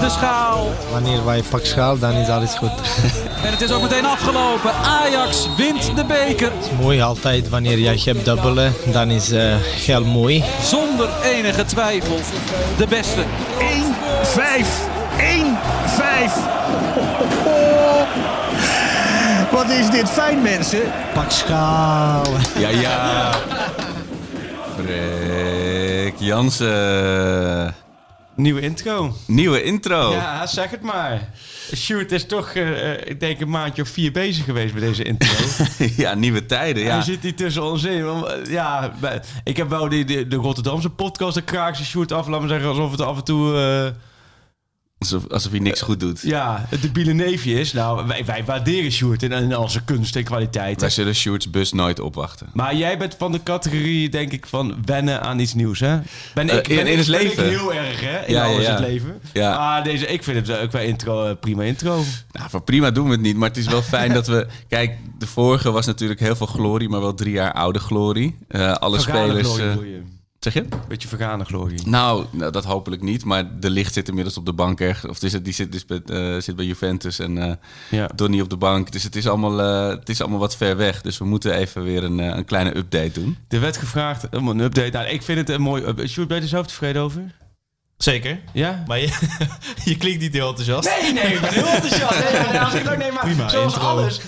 [0.00, 0.72] de schaal.
[0.92, 2.70] Wanneer wij pak schaal, dan is alles goed.
[3.44, 4.72] En het is ook meteen afgelopen.
[4.74, 6.52] Ajax wint de beker.
[6.80, 10.44] mooi altijd wanneer jij hebt dubbelen, dan is uh, heel mooi.
[10.62, 12.18] Zonder enige twijfel
[12.76, 13.22] de beste.
[13.22, 13.24] 1-5.
[15.18, 15.22] 1-5.
[19.52, 20.80] Wat is dit fijn, mensen?
[21.14, 22.24] Pak schaal.
[22.58, 23.30] Ja, ja.
[24.76, 27.87] Freek Jansen.
[28.38, 29.14] Nieuwe intro.
[29.26, 30.10] Nieuwe intro.
[30.10, 31.28] Ja, zeg het maar.
[31.76, 35.30] Sjoerd is toch, uh, ik denk, een maandje of vier bezig geweest met deze intro.
[36.02, 36.96] ja, nieuwe tijden, ja.
[36.96, 38.24] En zit hij tussen ons in.
[38.48, 38.92] Ja,
[39.44, 42.68] ik heb wel die, de, de Rotterdamse podcast, de kraakse Sjoerd af, laten we zeggen,
[42.68, 43.52] alsof het af en toe...
[43.52, 44.07] Uh,
[44.98, 46.20] Alsof, alsof hij niks goed doet.
[46.20, 47.72] Ja, het debiele neefje is.
[47.72, 50.80] Nou, wij, wij waarderen Sjoerd en, en al zijn kunst en kwaliteit.
[50.80, 52.50] Wij zullen Sjoerds bus nooit opwachten.
[52.52, 55.98] Maar jij bent van de categorie, denk ik, van wennen aan iets nieuws, hè?
[56.34, 57.44] Ben ik, uh, in, ben in het ben leven?
[57.44, 58.26] Ik heel erg, hè?
[58.26, 59.20] In ja, alles ja, het leven.
[59.32, 59.58] Ja.
[59.58, 62.02] Maar deze, ik vind het ook wel intro, uh, prima intro.
[62.32, 63.36] Nou, voor prima doen we het niet.
[63.36, 64.46] Maar het is wel fijn dat we...
[64.68, 68.36] Kijk, de vorige was natuurlijk heel veel glorie, maar wel drie jaar oude glorie.
[68.48, 69.72] Uh, alle Vergane spelers...
[69.72, 70.02] Glorie,
[70.52, 70.76] Zeg je?
[70.88, 71.86] Beetje vergane glorie.
[71.86, 73.24] Nou, nou, dat hopelijk niet.
[73.24, 75.08] Maar de licht zit inmiddels op de bank erg.
[75.08, 77.52] Of is het, die zit, dus bij, uh, zit bij Juventus en uh,
[77.90, 78.10] ja.
[78.14, 78.92] Donny op de bank.
[78.92, 81.02] Dus het is, allemaal, uh, het is allemaal wat ver weg.
[81.02, 83.36] Dus we moeten even weer een, een kleine update doen.
[83.48, 84.90] Er werd gevraagd om een update.
[84.90, 86.08] Nou, ik vind het een mooi update.
[86.08, 87.34] Sjoerd, ben je er zelf tevreden over?
[87.98, 88.40] Zeker.
[88.52, 88.84] Ja?
[88.86, 89.08] Maar je,
[89.84, 91.00] je klinkt niet heel enthousiast.
[91.00, 92.18] Nee, nee, ik ben heel enthousiast.
[92.18, 93.88] Nee, ik ook, nee maar Prima, zoals intro.
[93.88, 94.20] alles.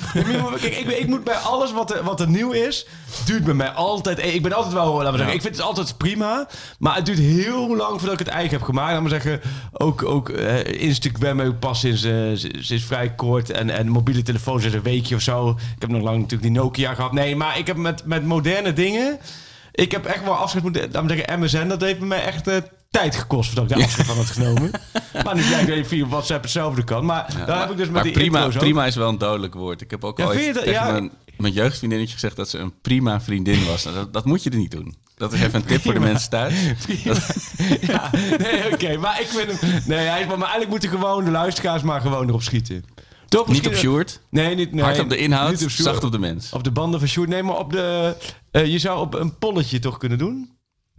[0.61, 2.87] Kijk, ik, ik moet bij alles wat er, wat er nieuw is,
[3.25, 4.25] duurt bij mij altijd...
[4.25, 6.48] Ik ben altijd wel, laten we zeggen, ik vind het altijd prima.
[6.79, 8.89] Maar het duurt heel lang voordat ik het eigen heb gemaakt.
[8.91, 9.41] Laten we zeggen,
[9.73, 13.51] ook, ook uh, Instagram heb ik pas sinds, uh, sinds vrij kort.
[13.51, 15.48] En, en mobiele telefoon sinds een weekje of zo.
[15.48, 17.13] Ik heb nog lang natuurlijk die Nokia gehad.
[17.13, 19.19] Nee, maar ik heb met, met moderne dingen...
[19.73, 20.83] Ik heb echt wel afscheid moeten...
[20.83, 22.48] Laten we zeggen, MSN, dat heeft bij mij echt...
[22.48, 22.57] Uh,
[22.90, 24.70] tijd gekost voordat ik daar afscheid van had genomen.
[25.24, 27.05] maar nu dat je via WhatsApp hetzelfde kan.
[27.05, 29.80] Maar Ja, daar heb ik dus met die prima, prima is wel een dodelijk woord.
[29.80, 30.90] Ik heb ook Ja, al dat- tegen ja.
[30.90, 33.84] mijn, mijn jeugdvriendinnetje gezegd dat ze een prima vriendin was.
[33.84, 34.95] Nou, dat, dat moet je er niet doen.
[35.17, 36.55] Dat is even een tip voor de mensen thuis.
[37.80, 38.96] ja, nee, oké.
[38.96, 39.83] maar ik vind hem...
[39.86, 42.84] Nee, hij is, maar eigenlijk moeten gewoon de luisteraars maar gewoon erop schieten.
[43.29, 43.48] Toch?
[43.48, 44.73] Niet op Sjoerd, Nee, niet...
[44.73, 46.52] Nee, hard op de inhoud, niet op zacht op de mens.
[46.52, 47.29] Op de banden van Sjoerd.
[47.29, 48.17] Nee, maar op de...
[48.50, 50.50] eh, je zou op een polletje toch kunnen doen?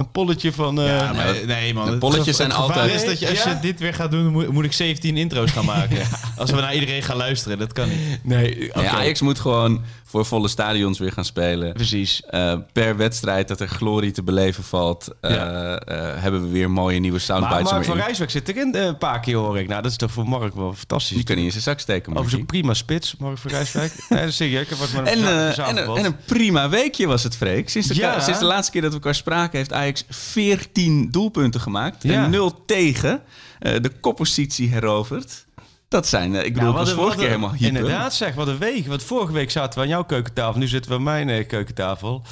[0.01, 0.79] Een polletje van...
[0.81, 1.91] eh, Ja, maar, nee man.
[1.91, 3.49] de polletjes zijn altijd- is dat je, als Ja?
[3.49, 5.97] je dit weer gaat doen, moet, moet ik 17 intro's gaan maken.
[6.37, 7.99] Als we naar iedereen gaan luisteren, dat kan niet.
[8.23, 8.79] nee, oké.
[8.79, 11.73] Nee, Ajax moet gewoon voor volle stadions weer gaan spelen.
[11.73, 12.21] Precies.
[12.29, 15.79] Eh, per wedstrijd dat er glorie te beleven valt, eh, Ja.
[15.79, 17.63] eh, hebben we weer mooie nieuwe Maar soundbites.
[17.71, 17.97] Mark er van.
[17.97, 19.67] Rijswijk zit erin een paar keer, hoor ik.
[19.67, 21.15] Nou, dat is toch voor Mark wel fantastisch.
[21.15, 22.15] Die kan niet in zijn zak steken.
[22.15, 23.93] Over zo'n prima spits, Mark van Rijswijk.
[24.09, 24.61] nee, serieus.
[24.61, 25.25] Ik heb wat met En,
[25.65, 27.69] en, en een prima weekje was het, Freek.
[27.69, 28.19] Sinds de, Ja.
[28.19, 29.57] sinds de laatste keer dat we elkaar spraken...
[29.57, 32.03] heeft Ajax 14 doelpunten gemaakt.
[32.03, 32.23] Ja.
[32.23, 33.21] En 0 tegen.
[33.59, 35.45] Eh, de koppositie heroverd.
[35.87, 36.35] Dat zijn...
[36.35, 37.67] eh, ik bedoel, Ja, ik was een- vorige keer helemaal hyper.
[37.67, 38.87] Inderdaad zeg, wat een week.
[38.87, 40.59] Want vorige week zaten we aan jouw keukentafel.
[40.59, 42.23] Nu zitten we aan mijn eh, keukentafel.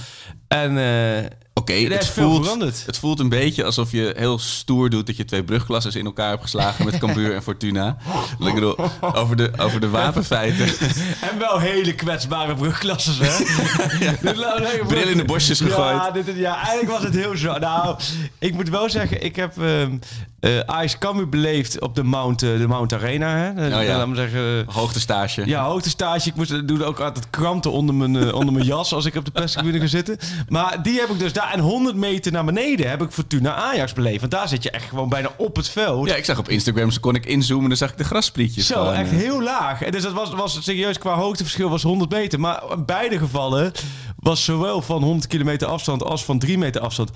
[0.47, 0.77] En
[1.59, 5.07] Oké, het, voelt, het voelt een beetje alsof je heel stoer doet...
[5.07, 6.85] dat je twee brugklassen in elkaar hebt geslagen...
[6.85, 7.97] met Cambuur en Fortuna.
[8.39, 10.67] Ik bedoel, over de, over de wapenfeiten.
[11.31, 13.43] En wel hele kwetsbare brugklasses, hè?
[14.87, 15.95] Bril in de bosjes gegooid.
[15.95, 17.57] Ja, dit, ja, eigenlijk was het heel zo.
[17.57, 17.99] Nou,
[18.39, 19.97] ik moet wel zeggen, ik heb ehm
[20.39, 23.35] eh Ajax Cambuur beleefd op de Mount, eh, de Mount Arena.
[23.35, 23.49] Hè?
[23.49, 23.97] Oh ja.
[23.97, 24.65] Laat me zeggen...
[24.67, 25.45] Hoogtestage.
[25.45, 26.29] Ja, hoogtestage.
[26.29, 29.25] Ik moest doe ook altijd kranten onder mijn, eh, onder mijn jas als ik op
[29.25, 30.17] de perstribune ga zitten.
[30.47, 31.53] Maar die heb ik dus daar.
[31.53, 34.19] En 100 meter naar beneden heb ik Fortuna Ajax beleefd.
[34.19, 36.07] Want daar zit je echt gewoon bijna op het veld.
[36.07, 37.63] Ja, ik zag op Instagram, zo kon ik inzoomen...
[37.63, 38.67] en dan zag ik de grassprietjes.
[38.67, 39.17] Zo, gewoon, echt eh.
[39.17, 39.81] heel laag.
[39.81, 42.39] En dus dat was, was serieus qua hoogteverschil was 100 meter.
[42.39, 43.71] Maar in beide gevallen
[44.15, 47.11] was zowel van 100 kilometer afstand als van 3 meter afstand...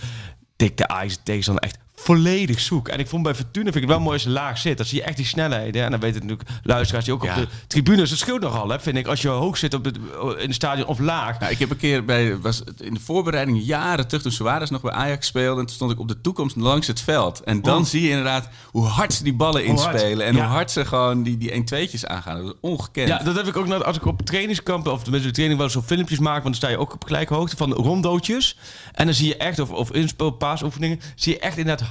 [0.56, 2.88] dik de Ajax tegenstander echt volledig zoek.
[2.88, 4.78] En ik vond bij Fortuna vind ik het wel mooi als je laag zit.
[4.78, 5.84] Dan zie je echt die snelheden.
[5.84, 7.30] En dan weten natuurlijk luisteraars die ook Ja.
[7.30, 8.10] op de tribunes...
[8.10, 9.07] Het scheelt nogal, hè, vind ik.
[9.07, 9.98] Als je hoog zit op het,
[10.38, 11.40] in het stadion of laag.
[11.40, 14.81] Nou, ik heb een keer bij, was in de voorbereiding jaren terug toen Suarez nog
[14.81, 15.60] bij Ajax speelde.
[15.60, 17.40] En toen stond ik op de toekomst langs het veld.
[17.44, 17.86] En dan Oh.
[17.86, 20.25] zie je inderdaad hoe hard ze die ballen inspelen.
[20.25, 20.42] En ja.
[20.45, 22.38] hoe hard ze gewoon die, die 1-2'tjes aangaan.
[22.38, 23.07] Dat is ongekend.
[23.07, 25.69] Ja, dat heb ik ook net als ik op trainingskampen of tenminste de training wel
[25.69, 28.57] zo filmpjes maak, want dan sta je ook op gelijke hoogte van rondootjes.
[28.94, 31.82] En dan zie je echt, of, of inspel, paasoefeningen, zie je echt inderdaad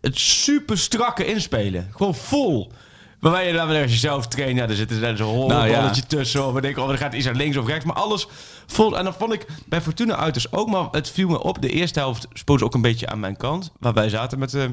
[0.00, 1.88] het super strakke inspelen.
[1.96, 2.72] Gewoon vol.
[3.20, 6.02] Waarbij je, zeggen, als je zelf traint, ja, er zit er zo'n rollenballetje Nou, ja.
[6.08, 6.46] tussen.
[6.46, 7.84] Of we denken, oh, dan gaat iets naar links of rechts.
[7.84, 8.26] Maar alles
[8.66, 8.98] vol.
[8.98, 11.62] En dan vond ik bij Fortuna Uiters ook, maar het viel me op.
[11.62, 13.72] De eerste helft spoot ook een beetje aan mijn kant.
[13.80, 14.70] Waar wij zaten met de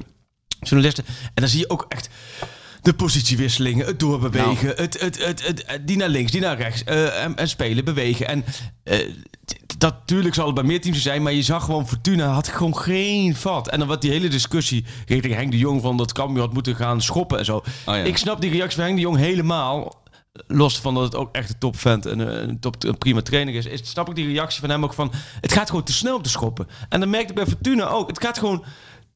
[0.60, 1.06] journalisten.
[1.07, 2.10] En dan zie je ook echt
[2.81, 4.78] de positiewisselingen, het doorbewegen, Nou.
[4.81, 6.84] het, het, het, het, het- die naar links, die naar rechts.
[6.84, 8.28] eh, en, en spelen, bewegen.
[8.28, 8.46] En
[8.84, 9.14] eh,
[9.78, 12.78] dat natuurlijk zal het bij meer teams zijn, maar je zag gewoon Fortuna had gewoon
[12.78, 13.68] geen vat.
[13.70, 16.76] En dan wat die hele discussie richting Henk de Jong van dat Cambuur had moeten
[16.76, 17.56] gaan schoppen en zo.
[17.58, 17.94] Oh ja.
[17.96, 19.98] Ik snap die reactie van Henk de Jong helemaal.
[20.48, 23.54] Los van dat het ook echt een topvent en eh, een, top, een prima trainer
[23.56, 25.12] is, is, snap ik die reactie van hem ook van...
[25.42, 26.68] Het gaat gewoon te snel om te schoppen.
[26.90, 28.08] En dan merkte ik bij Fortuna ook.
[28.08, 28.64] Het gaat gewoon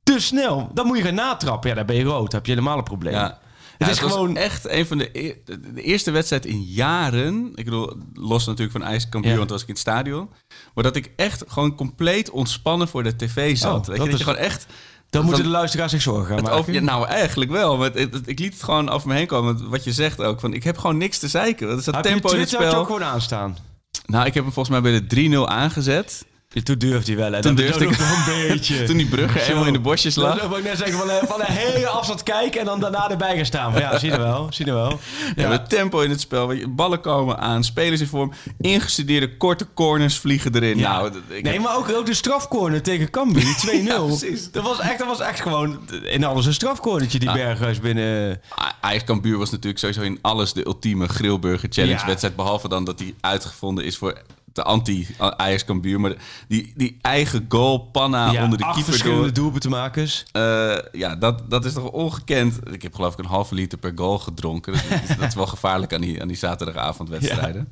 [0.03, 0.69] te snel.
[0.73, 1.69] Dan moet je gaan natrappen.
[1.69, 2.25] Ja, dan ben je rood.
[2.31, 3.13] Dan heb je helemaal een probleem.
[3.13, 3.39] Ja.
[3.77, 4.35] Het is gewoon...
[4.37, 7.51] echt een van de, e- de eerste wedstrijd in jaren.
[7.55, 9.37] Ik bedoel, los natuurlijk van IJskambuur, Ja.
[9.37, 10.29] want toen was ik in het stadion.
[10.73, 13.79] Maar dat ik echt gewoon compleet ontspannen voor de tv zat.
[13.81, 14.65] Oh, Weet dat je, dat is- je gewoon echt...
[15.09, 16.57] Dan moeten de luisteraars zich zorgen gaan maken.
[16.59, 17.77] over, ja, nou, eigenlijk wel.
[17.77, 19.69] Maar het- het- ik liet het gewoon over me heen komen.
[19.69, 20.39] Wat je zegt ook.
[20.39, 21.67] Van, ik heb gewoon niks te zeiken.
[21.67, 22.75] Wat is dat Heb je tempo in het je spel?
[22.75, 23.57] ook gewoon aanstaan?
[24.05, 25.07] Nou, ik heb hem volgens mij bij de
[25.47, 26.25] 3-0 aangezet.
[26.63, 27.31] Toen durfde hij wel.
[27.31, 27.41] Hè?
[27.41, 28.83] Toen durfde ik- nog een beetje.
[28.87, 29.45] Toen die brugger Zo.
[29.45, 30.47] helemaal in de bosjes lag.
[30.47, 33.35] Wil ik net zeggen, van, eh, van een hele afstand kijken en dan daarna erbij
[33.35, 33.71] gaan staan.
[33.71, 34.99] Van, ja, zie je wel, zie je wel.
[35.35, 36.47] Ja, het tempo in het spel.
[36.47, 38.33] Weet je, ballen komen aan, spelers in vorm.
[38.61, 40.77] Ingestudeerde korte corners vliegen erin.
[40.77, 40.91] Ja.
[40.97, 43.85] Nou, ik nee, maar ook, ook de strafcorner tegen Cambuur, die 2-0.
[43.87, 44.51] Ja, precies.
[44.51, 48.41] dat, was echt, dat was echt gewoon in alles een strafcornertje, die Berghuis binnen...
[48.81, 52.35] Ajax Cambuur was natuurlijk sowieso in alles de ultieme grillburger challenge wedstrijd.
[52.35, 54.21] Behalve dan dat hij uitgevonden is voor
[54.53, 55.99] de anti-Ajax Cambuur.
[55.99, 56.13] Maar
[56.47, 59.33] die, die eigen goal, panna ja, onder de acht keeper verschillende door.
[59.33, 60.23] doelpuntenmakers.
[60.31, 62.59] Eh, ja, dat, dat is toch ongekend.
[62.71, 64.73] Ik heb geloof ik een halve liter per goal gedronken.
[64.73, 67.71] Dat, is- dat is wel gevaarlijk aan die, aan die zaterdagavondwedstrijden.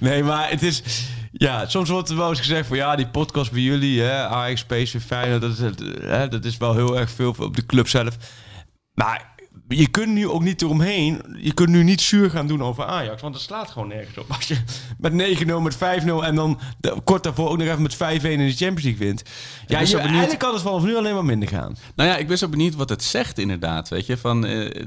[0.00, 0.82] Nee, maar het is...
[1.32, 2.76] Ja, soms wordt er wel eens gezegd van...
[2.76, 5.40] Ja, die podcast bij jullie, hè, Ajax, PSV, Feyenoord...
[5.40, 8.16] Dat is, het, hè, dat is wel heel erg veel op de club zelf.
[8.94, 9.31] Maar
[9.76, 11.20] je kunt nu ook niet eromheen...
[11.36, 13.22] Je kunt nu niet zuur gaan doen over Ajax.
[13.22, 14.24] Want het slaat gewoon nergens op.
[14.32, 14.56] Als je
[14.98, 15.78] met 9-0, met 5-0...
[16.24, 19.22] en dan de- kort daarvoor ook nog even met 5-1 in de Champions League wint.
[19.66, 21.76] Ja, je, benieuwd- eigenlijk kan het vanaf nu alleen maar minder gaan.
[21.96, 23.88] Nou ja, ik ben zo benieuwd wat het zegt inderdaad.
[23.88, 24.46] Weet je, van...
[24.46, 24.84] eh,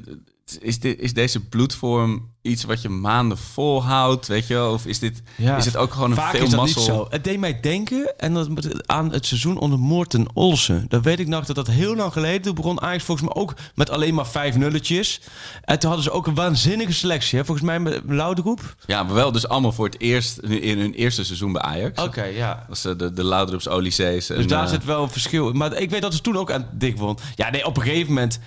[0.59, 4.74] is, dit, is deze bloedvorm iets wat je maanden volhoudt, weet je wel?
[4.74, 7.07] Of is, dit, is het ook gewoon een Vaak veel is dat niet zo.
[7.09, 10.86] Het deed mij denken en dat aan het seizoen onder Morten Olsen.
[10.88, 12.42] Dan weet ik nog dat dat heel lang geleden...
[12.42, 15.21] Toen begon Ajax volgens mij ook met alleen maar vijf nulletjes.
[15.62, 17.39] En toen hadden ze ook een waanzinnige selectie.
[17.39, 17.45] Hè?
[17.45, 18.75] Volgens mij met Lauderoep.
[18.86, 22.01] Ja, maar wel dus allemaal voor het eerst in hun eerste seizoen bij Ajax.
[22.01, 22.56] Oké, ja.
[22.56, 24.27] Dat was eh, de, de Olysées.
[24.27, 25.50] Dus daar zit wel een verschil.
[25.50, 25.57] in.
[25.57, 27.18] Maar ik weet dat ze toen ook aan dik won.
[27.36, 28.39] Ja, nee, op een gegeven moment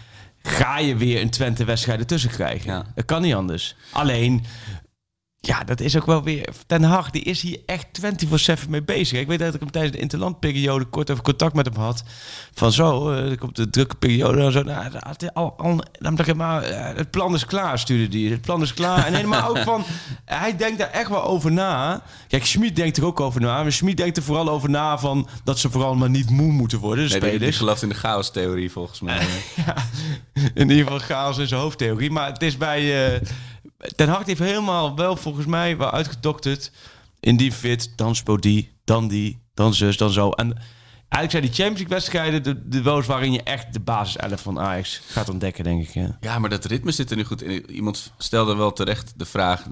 [0.42, 2.72] ga je weer een Twente-wedstrijd ertussen krijgen.
[2.72, 2.84] Ja.
[2.94, 3.76] Dat kan niet anders.
[3.92, 4.44] Alleen,
[5.40, 6.48] ja, dat is ook wel weer...
[6.66, 7.86] Ten Hag, die is hier echt
[8.64, 9.18] 24-7 mee bezig.
[9.20, 12.02] Ik weet dat ik hem tijdens de interlandperiode kort even contact met hem had.
[12.54, 14.62] Van zo, er komt de drukke periode en zo.
[14.62, 14.92] Nou,
[15.32, 18.30] al, al, dan dacht ik, maar eh, het plan is klaar, stuurde die.
[18.30, 19.06] Het plan is klaar.
[19.06, 19.84] En helemaal ook van,
[20.24, 22.02] hij denkt daar echt wel over na.
[22.28, 23.62] Kijk, Schmid denkt er ook over na.
[23.62, 26.78] Maar Schmid denkt er vooral over na van dat ze vooral maar niet moe moeten
[26.78, 27.82] worden, de Nee, spelers.
[27.82, 29.26] in de chaos-theorie volgens mij.
[29.66, 29.74] Ja,
[30.54, 32.10] in ieder geval chaos in zijn hoofdtheorie.
[32.10, 33.14] Maar het is bij...
[33.14, 33.20] eh
[33.96, 36.70] Ten Hag heeft helemaal wel volgens mij wel uitgedokterd.
[37.20, 40.30] In die fit, dan Spodi, dan die, dan zus, dan zo.
[40.30, 40.56] En
[41.08, 44.40] eigenlijk zijn die Champions League wedstrijden de, de wel waarin je echt de basis 11
[44.40, 45.94] van Ajax gaat ontdekken, denk ik.
[45.94, 46.16] Ja.
[46.20, 47.70] Ja, maar dat ritme zit er nu goed in.
[47.70, 49.64] Iemand stelde wel terecht de vraag,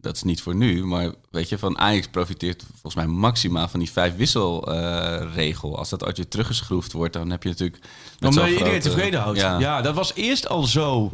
[0.00, 3.80] dat is niet voor nu, maar weet je, van Ajax profiteert volgens mij maximaal van
[3.80, 5.78] die vijf wisselregel.
[5.78, 7.84] Als dat ooit weer teruggeschroefd wordt, dan heb je natuurlijk...
[8.20, 9.40] Omdat je iedereen tevreden houdt.
[9.40, 9.58] Ja.
[9.58, 9.82] Ja.
[9.82, 11.12] dat was eerst al zo.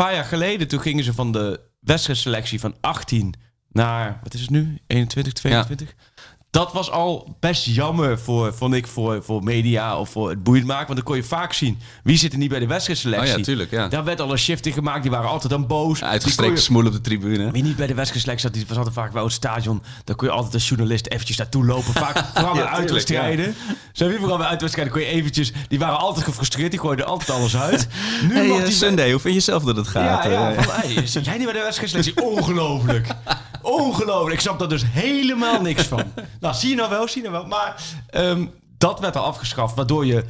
[0.00, 3.34] Paar jaar geleden, toen gingen ze van de wedstrijdselectie van 18
[3.68, 4.78] naar, wat is het nu?
[4.86, 5.94] 21, 22?
[6.50, 10.66] Dat was al best jammer voor, vond ik, voor, voor media of voor het boeiend
[10.66, 10.84] maken.
[10.86, 13.30] Want dan kon je vaak zien, wie zit er niet bij de wedstrijdselectie.
[13.32, 13.88] Oh ja, tuurlijk, ja.
[13.88, 16.00] Daar werd al een shift in gemaakt, die waren altijd dan boos.
[16.54, 17.50] Je- smoel op de tribune.
[17.50, 19.82] wie niet bij de wedstrijdselectie zat, die was altijd vaak wel het stadion.
[20.04, 21.92] Dan kon je altijd als journalist eventjes naartoe lopen.
[21.94, 23.54] Vaak, vooral bij tuurlijk, uitwedstrijden.
[23.92, 25.52] Zo wie vooral bij uitwedstrijden kon je eventjes...
[25.68, 27.88] Die waren altijd gefrustreerd, die gooiden altijd alles uit.
[28.28, 28.74] Nu Hey, eh, die...
[28.74, 30.24] Sunday, hoe vind je zelf dat het gaat?
[30.24, 32.24] Ja, ja, Eh, van, hey, zit jij niet bij de wedstrijdselectie?
[32.36, 33.06] Ongelooflijk.
[33.62, 34.34] Ongelooflijk.
[34.34, 36.02] Ik snap daar dus helemaal niks van.
[36.40, 37.50] Nou, zie je nou wel, zie je nou wel.
[37.50, 38.46] Maar ehm,
[38.78, 40.24] dat werd al afgeschaft, waardoor je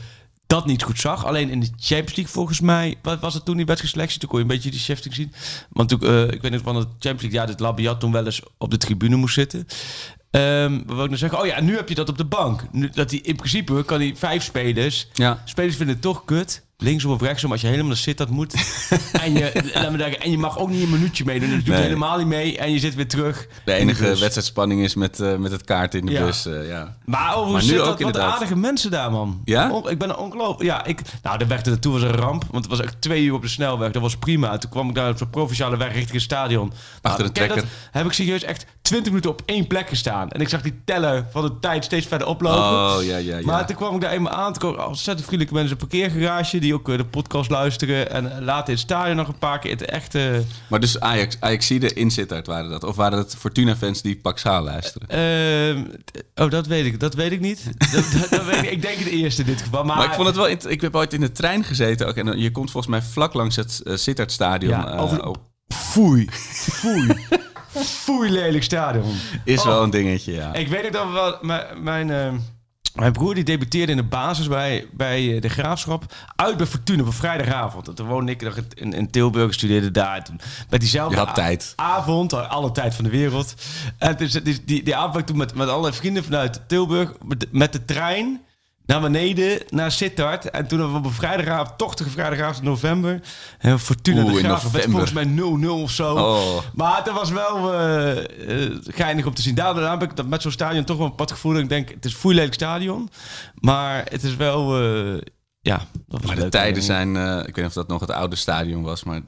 [0.46, 1.24] dat niet goed zag.
[1.26, 4.18] Alleen in de Champions League volgens mij, wat was het toen die wedstrijdselectie?
[4.20, 5.32] Toen kon je een beetje die shifting zien.
[5.68, 8.24] Want toen, eh, ik weet niet van de Champions League, ja, dat Labiat toen wel
[8.24, 9.66] eens op de tribune moest zitten.
[10.30, 11.38] Ehm wat wil ik nou zeggen?
[11.38, 12.64] Oh ja, nu heb je dat op de bank.
[12.72, 15.08] Nu, dat die, in principe kan die vijf spelers.
[15.12, 15.42] Ja.
[15.44, 16.64] Spelers vinden het toch kut.
[16.80, 18.54] Linksom of rechtsom, als je helemaal naar zit, dat moet.
[19.22, 21.48] en, je, laat me zeggen, en je mag ook niet een minuutje meedoen.
[21.48, 21.82] Dus je doet Nee.
[21.82, 23.46] helemaal niet mee en je zit weer terug.
[23.64, 24.20] De enige bus.
[24.20, 26.24] wedstrijdspanning is met, eh, met het kaart in de Ja.
[26.24, 26.46] bus.
[26.46, 26.96] eh, ja.
[27.04, 29.40] Maar Maar overigens nu zit ook dat wat aardige mensen daar, man.
[29.44, 29.70] Ja?
[29.72, 30.62] On- ik ben ongelooflijk.
[30.62, 32.44] Ja, ik, nou, de weg naartoe was een ramp.
[32.50, 33.90] Want het was echt twee uur op de snelweg.
[33.90, 34.58] Dat was prima.
[34.58, 36.72] Toen kwam ik daar op de provinciale weg richting het stadion.
[37.02, 37.56] Achter Nou, de trekker.
[37.56, 37.66] dat?
[37.90, 40.30] Heb ik serieus echt 20 minuten op één plek gestaan.
[40.30, 42.58] En ik zag die teller van de tijd steeds verder oplopen.
[42.60, 43.44] Oh, ja, ja, ja.
[43.44, 44.52] Maar toen kwam ik daar eenmaal aan.
[44.52, 46.58] Toen kwam ontzettend vriendelijke mensen in een parkeergarage.
[46.58, 48.10] Die ook eh, de podcast luisteren.
[48.10, 49.70] En eh, later in het stadion nog een paar keer.
[49.70, 50.42] Het echte...
[50.68, 52.84] Maar dus Ajax, Ajaxide in Sittard waren dat?
[52.84, 55.08] Of waren het Fortuna-fans die Paxaal luisteren?
[55.08, 55.84] Ehm,
[56.44, 57.00] oh, dat weet ik.
[57.00, 57.64] Dat weet ik niet.
[57.92, 59.84] dat, dat, dat weet ik, ik denk het eerste in dit geval.
[59.84, 60.48] Maar, Maar ik vond het wel...
[60.48, 62.16] Ik heb ooit in de trein gezeten ook.
[62.16, 64.80] En je komt volgens mij vlak langs het uh, Sittard-stadion.
[64.80, 66.28] Ja, eh, op- Foei.
[66.30, 67.06] Foei.
[67.74, 69.14] Foei lelijk stadion.
[69.44, 69.64] is Oh.
[69.66, 70.54] wel een dingetje, ja.
[70.54, 72.32] Ik weet ook dat we wel, mijn, mijn, eh,
[72.94, 76.14] mijn broer die debuteerde in de basis bij, bij eh, de Graafschap.
[76.36, 77.88] Uit bij Fortuna op een vrijdagavond.
[77.88, 78.42] En toen woonde ik
[78.74, 80.24] in, in Tilburg studeerde daar.
[80.24, 81.16] Toen, met diezelfde
[81.76, 83.54] avond, alle tijd van de wereld.
[83.98, 87.72] En dus, die, die, die avond toen met, met alle vrienden vanuit Tilburg met, met
[87.72, 88.40] de trein
[88.90, 90.50] naar beneden, naar Sittard.
[90.50, 93.20] En toen hebben we op een vrijdagavond, tochtige vrijdagavond in november.
[93.58, 95.26] En Fortuna Oeh, de Graafschap werd volgens mij
[95.64, 96.14] 0-0 of zo.
[96.14, 96.58] Oh.
[96.74, 98.24] Maar het was wel eh,
[98.82, 99.54] geinig om te zien.
[99.54, 101.56] Daarna heb ik dat met zo'n stadion toch wel een pad gevoel.
[101.56, 103.10] Ik denk, het is een foeilelijk stadion.
[103.54, 104.80] Maar het is wel...
[104.80, 105.20] eh,
[105.60, 107.16] ja, dat was Maar de tijden zijn...
[107.16, 109.20] ik weet niet of dat nog het oude stadion was, maar...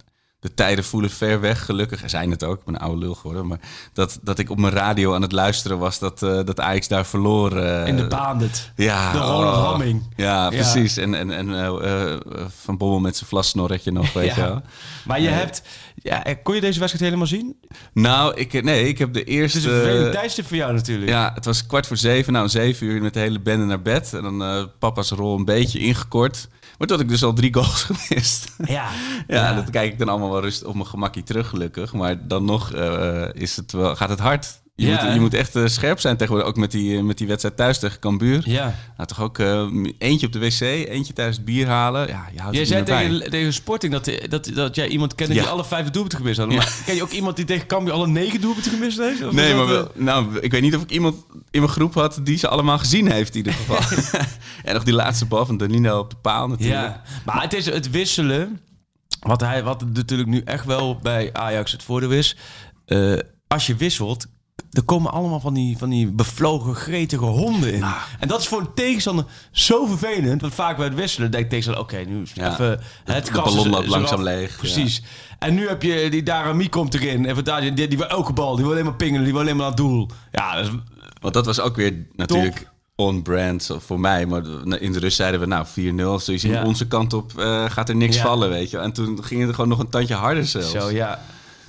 [0.43, 2.03] De tijden voelen ver weg, gelukkig.
[2.07, 3.47] Zijn het ook, ik ben een oude lul geworden.
[3.47, 3.59] Maar
[3.93, 7.07] dat, dat ik op mijn radio aan het luisteren was dat, eh, dat Ajax daar
[7.07, 7.57] verloor.
[7.57, 8.73] eh, In de Baandert.
[8.77, 9.65] Ja, De Ronald oh.
[9.65, 10.03] Hamming.
[10.17, 10.49] Ja, Ja.
[10.49, 10.97] precies.
[10.97, 12.21] En, en, en eh, eh,
[12.63, 14.35] Van Bommel met zijn vlassnorretje nog, weet Ja.
[14.35, 14.63] je wel.
[15.05, 15.63] Maar je hebt...
[16.03, 17.57] Ja, eh, kon je deze wedstrijd helemaal zien?
[17.93, 19.59] Nou, ik, nee, ik heb de Het eerste...
[19.59, 21.11] is een vervelend tijdstip voor jou natuurlijk.
[21.11, 22.33] Ja, het was kwart voor zeven.
[22.33, 24.13] Nou, om zeven uur met de hele bende naar bed.
[24.15, 26.49] En dan eh, papa's rol een beetje ingekort.
[26.83, 28.53] Maar toen had ik dus al drie goals gemist.
[28.65, 28.89] Ja.
[29.27, 31.93] ja, dat kijk ik dan allemaal wel rustig op mijn gemakkie terug, gelukkig.
[31.93, 34.63] Maar dan nog eh, is het wel, gaat het hard.
[34.83, 36.51] Je, Ja, moet, je moet echt eh, scherp zijn tegenwoordig.
[36.51, 38.43] Ook met die, eh, met die wedstrijd thuis tegen Cambuur.
[38.45, 38.75] Ja.
[38.97, 39.67] Nou, toch ook eh,
[39.99, 42.09] eentje op de wc, eentje tijdens het bier halen.
[42.09, 45.43] Ja, je houdt Jij zei tegen, tegen Sporting dat, dat, dat jij iemand kende die
[45.43, 46.49] alle vijf doelpunten gemist had.
[46.49, 49.25] Maar ken je ook iemand die tegen Cambuur alle negen doelpunten gemist heeft?
[49.25, 51.17] Of Nee, maar wel, nou, ik weet niet of ik iemand
[51.51, 53.99] in mijn groep had die ze allemaal gezien heeft in ieder geval.
[54.65, 56.81] en nog die laatste bal van Danilo op de paal natuurlijk.
[56.81, 58.61] Ja, maar het is het wisselen.
[59.21, 62.37] Wat, hij, wat natuurlijk nu echt wel bij Ajax het voordeel is.
[63.47, 64.27] als je wisselt,
[64.71, 67.81] er komen allemaal van die, van die bevlogen, gretige honden in.
[67.81, 67.95] Nou.
[68.19, 70.41] En dat is voor een tegenstander zo vervelend.
[70.41, 71.83] Want vaak bij het wisselen denkt tegenstander...
[71.85, 72.53] Oké, nu is Ja.
[72.53, 72.81] even...
[73.05, 74.35] Het De ballon loopt langzaam eraf.
[74.35, 75.03] leeg, Precies.
[75.39, 77.27] En nu heb je die Darami komt erin.
[77.27, 78.55] En vandaar, die, die wil elke bal.
[78.55, 79.23] Die wil alleen maar pingelen.
[79.25, 80.09] Die wil alleen maar naar het doel.
[80.33, 80.71] Ja, dat is,
[81.21, 84.27] Want dat was ook weer natuurlijk on-brand voor mij.
[84.27, 84.43] Maar
[84.81, 85.71] in de rust zeiden we, nou, 4-0.
[86.23, 86.65] Zoals Ja.
[86.65, 88.23] onze kant op eh, gaat er niks Ja.
[88.23, 88.79] vallen, weet je.
[88.79, 90.71] En toen ging het gewoon nog een tandje harder zelfs.
[90.71, 91.21] Zo, ja.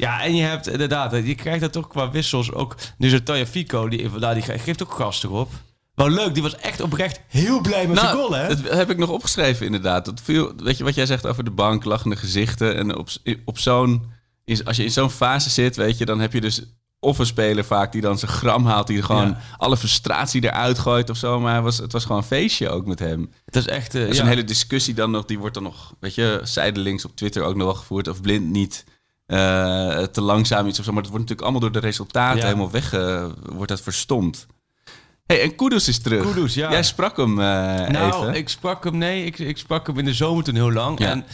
[0.03, 2.75] Ja, en je hebt inderdaad, je krijgt dat toch qua wissels ook.
[2.97, 5.51] Nu zo'n Taya Fico, die, inderdaad, die geeft ook gas erop.
[5.95, 8.47] Wel leuk, die was echt oprecht heel blij met zijn goal, hè?
[8.47, 10.05] Nou, dat heb ik nog opgeschreven inderdaad.
[10.05, 12.75] Dat viel, weet je wat jij zegt over de bank, lachende gezichten.
[12.75, 13.09] En op,
[13.45, 14.03] op zo'n,
[14.63, 16.61] als je in zo'n fase zit, weet je, dan heb je dus
[16.99, 19.39] of een speler vaak die dan zijn gram haalt, die gewoon Ja.
[19.57, 21.39] alle frustratie eruit gooit of zo.
[21.39, 23.31] Maar het was, het was gewoon een feestje ook met hem.
[23.45, 23.95] Het is echt...
[23.95, 24.21] eh, Er is ja.
[24.21, 27.55] een hele discussie dan nog, die wordt dan nog, weet je, zijdelings op Twitter ook
[27.55, 28.07] nog wel gevoerd.
[28.07, 28.83] Of blind niet
[29.25, 30.91] eh, te langzaam iets of zo.
[30.91, 32.45] Maar het wordt natuurlijk allemaal door de resultaten Ja.
[32.45, 34.45] helemaal weg, eh, wordt dat verstomd.
[35.25, 36.33] hey, en Kudus is terug.
[36.33, 36.71] Kudus, ja.
[36.71, 37.45] Jij sprak hem eh,
[37.89, 38.35] Nou, even.
[38.35, 40.99] ik sprak hem, nee, ik, ik sprak hem in de zomer toen heel lang.
[40.99, 41.09] Ja.
[41.09, 41.25] En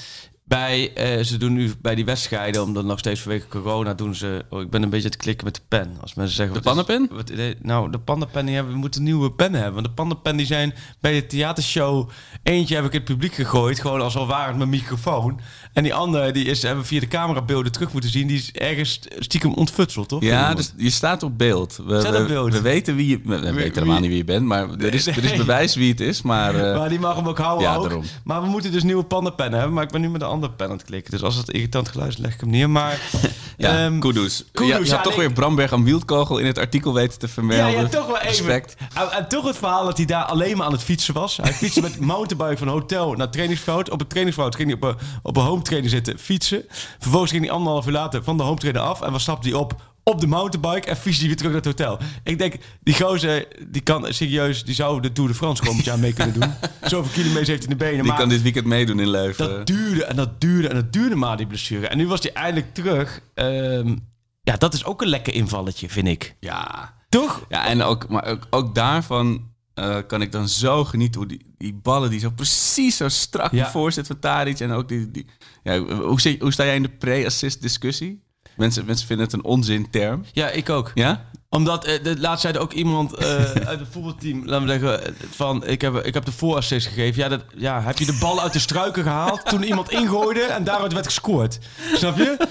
[0.43, 0.91] bij,
[1.23, 4.45] ze doen nu bij die wedstrijden, omdat nog steeds vanwege corona doen ze...
[4.49, 5.97] Oh, ik ben een beetje aan het klikken met de pen.
[6.01, 6.55] Als mensen zeggen...
[6.55, 7.09] De pandapen?
[7.11, 7.31] wat-
[7.61, 7.99] nou, de
[8.45, 9.75] die hebben, we moeten nieuwe pennen hebben.
[9.81, 12.09] Want de pandapen die zijn bij de theatershow...
[12.43, 15.39] Eentje heb ik in het publiek gegooid, gewoon als al waren mijn microfoon.
[15.73, 18.27] En die andere, die is, hebben we via de camerabeelden terug moeten zien.
[18.27, 20.21] Die is ergens stiekem ontfutseld, toch?
[20.23, 21.79] Ja, dus je staat op beeld.
[21.85, 22.51] We, Staat op we- beeld.
[22.53, 23.19] we weten wie je...
[23.23, 25.99] We, weten helemaal niet wie je bent, maar er is, er is bewijs wie het
[25.99, 26.21] is.
[26.21, 27.83] Maar, eh, Maar die mag hem ook houden ja, ook.
[27.83, 28.03] daarom.
[28.23, 29.75] Maar we moeten dus nieuwe pandapennen hebben.
[29.75, 31.11] Maar ik ben nu met een andere pen aan het klikken.
[31.11, 32.69] Dus als het irritant geluid is, leg ik hem neer.
[32.69, 32.99] Maar
[33.57, 34.45] ja, ehm, Kudus.
[34.51, 37.25] Kudus, je, je ja, had toch weer Bramberg aan Wieldkogel in het artikel weten te
[37.25, 37.81] ja, vermelden.
[37.81, 38.27] ja, toch wel even.
[38.27, 38.75] Respect.
[38.93, 41.37] En, en toch het verhaal dat hij daar alleen maar aan het fietsen was.
[41.37, 43.89] Hij fietste met mountainbike van hotel naar trainingsveld.
[43.89, 46.63] Op het trainingsveld ging hij op een, op een home trainer zitten fietsen.
[46.99, 49.01] Vervolgens ging hij anderhalf uur later van de home trainer af.
[49.01, 51.79] En was stapte hij op op de mountainbike en fietste hij weer terug naar het
[51.79, 51.99] hotel.
[52.23, 55.99] Ik denk, die gozer, die kan serieus, die zou de Tour de France komend jaar
[55.99, 56.53] mee kunnen doen.
[56.91, 57.97] Zoveel kilometers heeft hij in de benen.
[57.97, 59.49] Die maar kan dit weekend meedoen in Leuven.
[59.49, 61.87] Dat duurde en dat duurde en dat duurde maar, die blessure.
[61.87, 63.21] En nu was hij eindelijk terug.
[63.33, 63.95] Ehm,
[64.41, 66.35] ja, dat is ook een lekker invalletje, vind ik.
[66.39, 66.93] Ja.
[67.09, 67.45] Toch?
[67.49, 71.53] Ja, en ook, maar ook, ook daarvan eh, kan ik dan zo genieten hoe die,
[71.57, 73.71] die ballen die zo precies zo strak Ja.
[73.71, 74.59] van Tadic.
[74.59, 75.11] En ook die...
[75.11, 75.25] die
[75.63, 78.27] ja, hoe, sta jij in de pre-assist discussie?
[78.55, 80.25] Mensen, mensen vinden het een onzinterm.
[80.31, 80.91] Ja, ik ook.
[80.93, 81.29] Ja?
[81.49, 83.35] Omdat, eh, de, laatst zei er ook iemand eh,
[83.71, 87.21] uit het voetbalteam, laten we zeggen, eh, van ik heb, ik heb de voorassist gegeven.
[87.21, 90.63] Ja, dat, ja, heb je de bal uit de struiken gehaald toen iemand ingooide en
[90.63, 91.59] daaruit werd gescoord.
[91.93, 92.47] Snap je?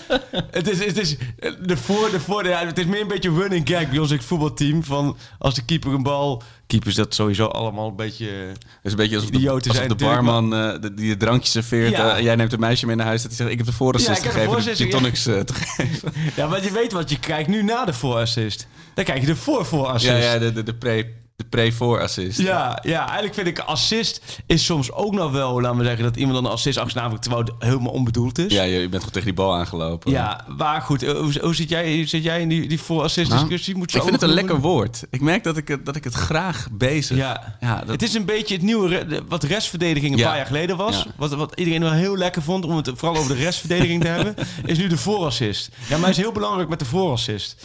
[0.50, 1.16] het is, het is
[1.62, 4.16] de voor, de voor, ja, het is meer een beetje running gag bij ons in
[4.16, 4.84] het voetbalteam.
[4.84, 8.26] Van als de keeper een bal, keepers dat sowieso allemaal een beetje...
[8.26, 11.48] Het is een beetje alsof de, alsof zijn de barman eh, de- die je drankje
[11.48, 11.90] serveert.
[11.90, 12.10] Ja.
[12.10, 13.20] eh, en jij neemt een meisje mee naar huis.
[13.22, 14.76] Dat hij zegt, ik heb de voorassist Ja, ik heb de gegeven.
[14.76, 14.90] de ja.
[14.90, 16.12] tonics eh, te geven.
[16.36, 18.66] Ja, want je weet wat je krijgt nu na de voorassist.
[18.94, 20.12] Dan krijg je de voor-voorassist.
[20.12, 22.38] Ja, ja, de, de, de pre- de pre-voor-assist.
[22.38, 26.16] Ja, ja, eigenlijk vind ik assist is soms ook nog wel, laten we zeggen, dat
[26.16, 28.52] iemand dan een assist achternaam terwijl het helemaal onbedoeld is.
[28.52, 30.10] Ja, je, bent gewoon tegen die bal aangelopen.
[30.10, 33.40] Ja, maar goed, eh, hoe, hoe zit, jij, zit jij in die, die voor-assist Nou,
[33.40, 33.76] discussie?
[33.76, 35.02] Moet ik vind het een lekker woord.
[35.10, 37.16] Ik merk dat ik het, dat ik het graag bezig.
[37.16, 37.56] Ja.
[37.60, 40.26] ja dat, Het is een beetje het nieuwe, wat restverdediging een Ja.
[40.26, 40.96] paar jaar geleden was.
[40.96, 41.10] Ja.
[41.16, 44.34] Wat, wat iedereen wel heel lekker vond, om het vooral over de restverdediging te hebben,
[44.64, 45.70] is nu de voorassist.
[45.88, 47.56] Ja, maar is heel belangrijk met de voorassist.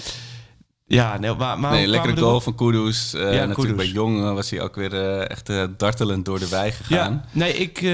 [0.94, 1.60] Ja, nee, maar...
[1.60, 3.14] maar nee, lekkere goal van Kudus.
[3.14, 3.76] Eh, Ja, natuurlijk Kudus.
[3.76, 7.14] bij Jong eh, was hij ook weer eh, echt dartelend door de wei gegaan.
[7.14, 7.92] Ja, nee, ik,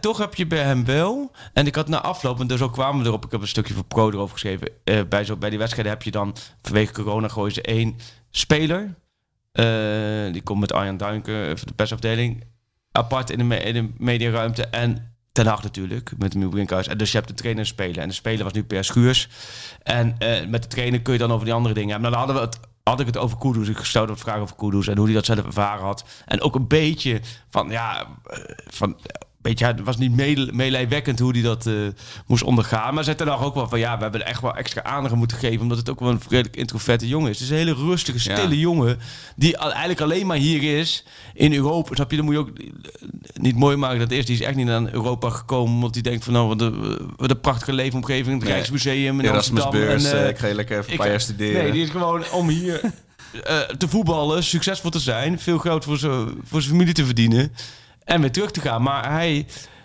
[0.00, 1.30] toch heb je bij hem wel.
[1.52, 3.74] En ik had na afloop, en dus ook kwamen we erop, ik heb een stukje
[3.74, 4.68] voor Pro erover geschreven.
[5.08, 7.96] bij, zo, bij die wedstrijden heb je dan, vanwege corona, gooien ze één
[8.30, 8.94] speler.
[10.32, 12.44] Die komt met Arjan Duinker, van de persafdeling,
[12.92, 14.64] apart in de, me- in de mediaruimte.
[14.66, 16.88] En Ten Hag natuurlijk, met Miel Brinkhuis.
[16.88, 18.02] En dus je hebt de trainer en de speler.
[18.02, 19.28] En de speler was nu Per Schuurs.
[19.82, 22.10] En eh, met de trainer kun je dan over die andere dingen hebben.
[22.10, 23.68] Dan hadden we het, had ik het over Kudus.
[23.68, 26.04] Ik stelde wat vragen over Kudus en hoe hij dat zelf ervaren had.
[26.26, 28.96] En ook een beetje van, ja, eh, van...
[29.40, 30.16] Beetje, ja, het was niet
[30.52, 31.74] meelijwekkend hoe hij dat eh,
[32.26, 32.94] moest ondergaan.
[32.94, 35.36] Maar zei ten ook wel van ja, we hebben echt wel extra aandacht aan moeten
[35.36, 35.60] geven.
[35.60, 37.34] Omdat het ook wel een redelijk introverte jongen is.
[37.38, 38.60] Het is een hele rustige, stille Ja.
[38.60, 38.98] jongen.
[39.36, 41.04] Die al- eigenlijk alleen maar hier is
[41.34, 41.94] in Europa.
[41.94, 42.16] Snap je?
[42.16, 42.66] Dan moet je ook eh,
[43.34, 44.26] niet mooi maken dat eerst.
[44.26, 45.74] Die is echt niet naar Europa gekomen.
[45.74, 48.34] Omdat hij denkt van nou, wat een, wat een prachtige leefomgeving.
[48.34, 48.52] Het Nee.
[48.52, 49.88] Rijksmuseum in Erasmus Amsterdam.
[49.88, 50.04] beurs.
[50.04, 51.62] en, eh, eh, ik ga lekker even een paar jaar studeren.
[51.62, 52.80] Nee, die is gewoon om hier
[53.78, 56.28] te voetballen, succesvol te zijn, veel geld voor zijn
[56.62, 57.52] familie te verdienen
[58.08, 58.82] en weer terug te gaan.
[58.82, 59.34] Maar hij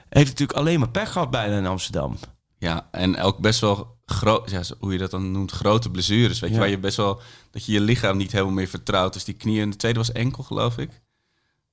[0.09, 2.17] heeft natuurlijk alleen maar pech gehad bijna in Amsterdam.
[2.57, 6.39] Ja, en ook best wel groot, ja, hoe je dat dan noemt, grote blessures.
[6.39, 6.61] Weet je, Ja.
[6.61, 9.13] waar je best wel, dat je je lichaam niet helemaal meer vertrouwt.
[9.13, 11.01] Dus die knieën, de tweede was enkel, geloof ik.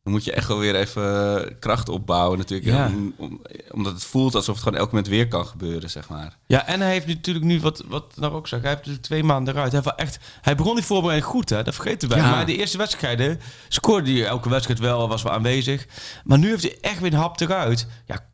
[0.02, 2.70] Dan moet je echt wel weer even eh, kracht opbouwen natuurlijk.
[2.70, 2.86] Ja.
[2.86, 6.36] Om- om- omdat het voelt alsof het gewoon elk moment weer kan gebeuren, zeg maar.
[6.46, 9.22] Ja, en hij heeft natuurlijk nu, wat, wat nou ook zag, hij heeft natuurlijk twee
[9.22, 9.72] maanden eruit.
[9.72, 11.62] Hij, echt, hij begon die voorbereiding goed, hè?
[11.62, 12.18] dat vergeten wij.
[12.18, 12.30] Ja.
[12.30, 15.86] Maar de eerste wedstrijden scoorde hij elke wedstrijd wel, was wel aanwezig.
[16.24, 17.86] Maar nu heeft hij echt weer een hap eruit.
[18.06, 18.28] Ja,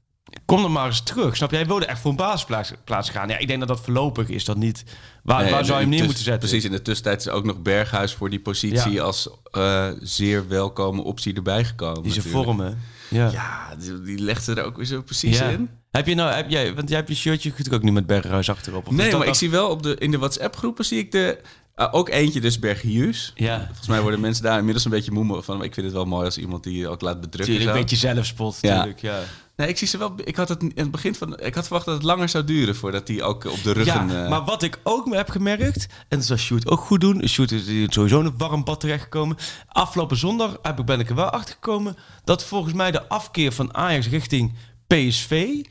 [0.45, 1.57] kom dan maar eens terug, snap je?
[1.57, 3.29] Hij wilde echt voor een basisplaats plaats gaan.
[3.29, 4.85] Ja, ik denk dat dat voorlopig is dat niet...
[5.23, 6.49] Waar, Nee, waar zou je hem neer moeten zetten?
[6.49, 9.03] Precies, in de tussentijd is ook nog Berghuis voor die positie Ja.
[9.03, 12.03] als eh, zeer welkome optie erbij gekomen.
[12.03, 12.79] Die zijn vormen.
[13.09, 13.31] Ja.
[13.31, 15.49] Ja, die, die legde er ook weer zo precies Ja.
[15.49, 15.69] in.
[15.91, 18.51] Heb je nou, heb jij, want jij hebt je shirtje natuurlijk ook niet met Berghuis
[18.51, 18.87] achterop.
[18.87, 21.39] Of Nee, maar ik zie wel op de, in de WhatsApp-groepen zie ik de,
[21.75, 23.33] ah, ook eentje, dus Bergius.
[23.35, 25.63] Ja, Volgens mij worden mensen daar inmiddels een beetje moe van.
[25.63, 27.39] Ik vind het wel mooi als iemand die ook laat bedrukken.
[27.55, 27.75] natuurlijk zo.
[27.75, 28.69] een beetje zelfspot Ja.
[28.75, 29.01] natuurlijk.
[29.01, 29.21] Ja.
[29.57, 30.15] Nee, ik zie ze wel.
[30.25, 31.41] Ik had het in het begin van.
[31.41, 34.09] Ik had verwacht dat het langer zou duren voordat die ook op de ruggen.
[34.09, 37.29] Ja, eh, maar wat ik ook heb gemerkt, en dat zal Sjoerd ook goed doen.
[37.29, 39.37] Sjoerd is sowieso in een warm bad terechtgekomen.
[39.69, 43.53] Afgelopen zondag heb ik, ben ik er wel achter gekomen dat volgens mij de afkeer
[43.53, 44.55] van Ajax richting
[44.87, 45.63] PSV...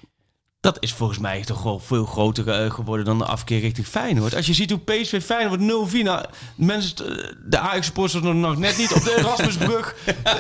[0.66, 4.36] Dat is volgens mij toch wel veel groter eh, geworden dan de afkeer richting Feyenoord.
[4.36, 5.98] Als je ziet hoe PSV Feyenoord 0-4...
[6.04, 6.26] Nou,
[6.56, 9.96] mensen, eh, de Ajax-supporters nog, net niet op de Erasmusbrug...
[10.06, 10.34] eh,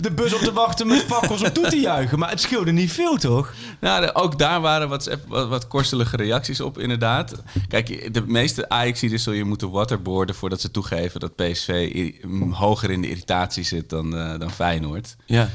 [0.00, 2.18] de bus op te wachten met fakkels om toe te juichen.
[2.18, 3.52] Maar het scheelde niet veel, toch?
[3.80, 7.42] Nou, de- ook daar waren wat, wat, wat korstelige reacties op, inderdaad.
[7.68, 12.10] Kijk, de meeste Ajaxiden zul je moeten waterboarden voordat ze toegeven dat PSV
[12.50, 15.16] hoger in de irritatie zit dan, eh, dan Feyenoord.
[15.26, 15.48] Ja.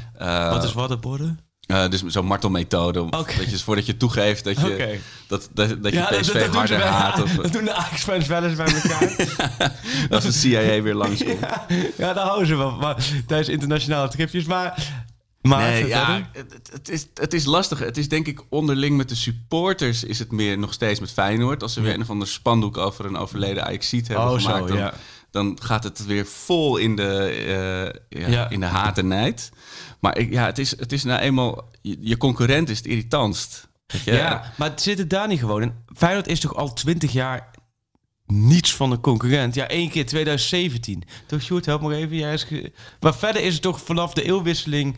[0.50, 1.50] Wat is waterboarden?
[1.72, 3.00] Eh, dus zo'n martelmethode.
[3.00, 3.14] Oké.
[3.38, 6.78] Dat je, voordat je toegeeft dat je, dat, dat, dat je Ja, PSV dat harder
[6.78, 7.22] bij- haat.
[7.22, 9.72] Of Dat doen de Ajax-fans wel eens bij elkaar.
[10.10, 11.40] als de CIA weer langskomt.
[11.48, 12.70] ja, ja, daar houden ze wel.
[12.70, 14.44] Maar, tijdens internationale tripjes.
[14.44, 14.92] Maar,
[15.42, 16.28] maar Nee, ja,
[16.72, 17.78] het, is, het is lastig.
[17.78, 21.62] Het is denk ik onderling met de supporters is het meer nog steeds met Feyenoord.
[21.62, 24.90] Als ze weer een of ander spandoek over een overleden Ajaxiet hebben Oh, gemaakt, zo,
[25.30, 28.50] dan, gaat het weer vol in de, ja, Ja.
[28.50, 29.50] in de haat en nijd.
[30.02, 31.70] Maar ik, ja, het is, het is nou eenmaal...
[31.82, 33.68] Je, je concurrent is het irritantst.
[34.04, 34.12] Je?
[34.12, 35.74] Ja, maar het zit het daar niet gewoon in.
[35.96, 37.50] Feyenoord is toch al twintig jaar
[38.26, 39.54] niets van een concurrent.
[39.54, 41.02] Ja, één keer 2017.
[41.26, 42.16] Toch, Sjoerd, help me even.
[42.16, 42.46] Jij is
[43.00, 44.96] Maar verder is het toch vanaf de eeuwwisseling...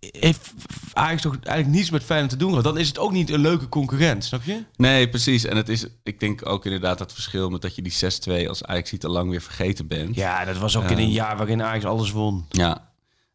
[0.00, 0.52] heeft
[0.92, 2.64] Ajax toch eigenlijk niets met Feyenoord te doen gehad.
[2.64, 4.64] Dan is het ook niet een leuke concurrent, snap je?
[4.76, 5.44] Nee, precies.
[5.44, 8.64] En het is, ik denk ook inderdaad dat verschil met dat je die 6-2 als
[8.64, 10.14] Ajaxiet al lang weer vergeten bent.
[10.14, 12.46] Ja, dat was ook in een jaar waarin Ajax alles won.
[12.48, 12.87] Ja.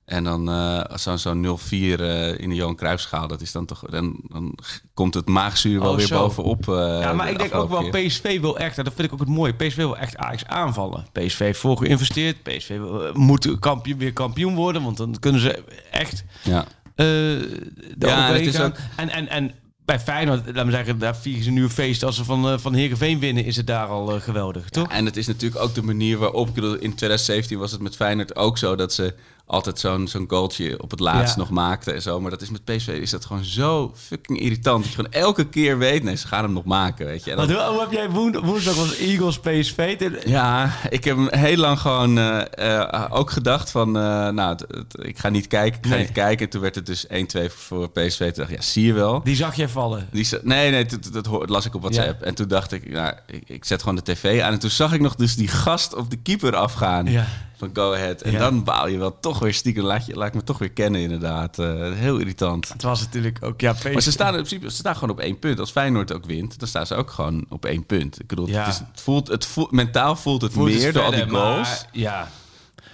[0.06, 3.84] En dan eh, zo'n zo'n 0-4 eh, in de Johan Cruijffschaal, dat is dan toch...
[3.90, 4.58] Dan, dan
[4.94, 6.20] komt het maagzuur wel Oh, weer zo.
[6.20, 6.68] bovenop.
[6.70, 8.08] eh, Ja, maar de ik denk ook wel, keer.
[8.08, 11.06] PSV wil echt, en dat vind ik ook het mooie, PSV wil echt Ajax aanvallen.
[11.12, 15.64] PSV heeft voor geïnvesteerd, PSV wil, moet kampioen, weer kampioen worden, want dan kunnen ze
[15.92, 16.66] echt Ja.
[16.96, 19.52] de Ja, het is ook- En, en, en
[19.86, 22.04] bij Feyenoord, laten we zeggen, daar vieren ze nu een feest.
[22.04, 24.88] Als ze van, van Heerenveen winnen, is het daar al geweldig, toch?
[24.92, 26.48] En het is natuurlijk ook de manier waarop...
[26.58, 28.76] In 2017 was het met Feyenoord ook zo...
[28.76, 29.14] dat ze
[29.46, 31.40] altijd zo'n zo'n goaltje op het laatst Ja.
[31.42, 32.20] nog maakten en zo.
[32.22, 34.84] Maar dat is met PSV is dat gewoon zo fucking irritant.
[34.84, 36.04] Dat je gewoon elke keer weet...
[36.04, 37.32] nee, ze gaan hem nog maken, weet je.
[37.32, 40.10] En dan- Wat, hoe heb jij woen- woensdag was Eagles PSV?
[40.26, 43.88] Ja, ik heb hem heel lang gewoon eh, eh, ook gedacht van...
[43.98, 46.00] eh, nou, het- het- ik ga niet kijken, ik ga Nee.
[46.00, 46.46] niet kijken.
[46.46, 48.18] En toen werd het dus 1-2 voor PSV.
[48.20, 49.24] Toen dacht ik, ja, zie je wel.
[49.24, 50.08] Die zag jij vallen.
[50.12, 52.22] Die, nee, nee, dat, dat, las ik op WhatsApp.
[52.22, 54.52] En toen dacht ik, nou, ik, ik zet gewoon de tv aan.
[54.54, 57.26] En toen zag ik nog dus die gast op de keeper afgaan Ja.
[57.58, 58.22] van Go Ahead.
[58.22, 59.84] En dan baal je wel toch weer stiekem.
[59.84, 61.60] Laat, je, laat ik me toch weer kennen inderdaad.
[61.60, 62.70] Eh, heel irritant.
[62.70, 63.94] Het was natuurlijk ook, ja, PSV.
[63.94, 65.60] Maar ze staan in principe ze staan gewoon op één punt.
[65.60, 68.20] Als Feyenoord ook wint, dan staan ze ook gewoon op één punt.
[68.20, 68.60] Ik bedoel, Ja.
[68.66, 71.30] het, is, het voelt, het voelt, mentaal voelt het Voelt het meer door al die
[71.30, 71.68] goals.
[71.70, 72.30] maar ja,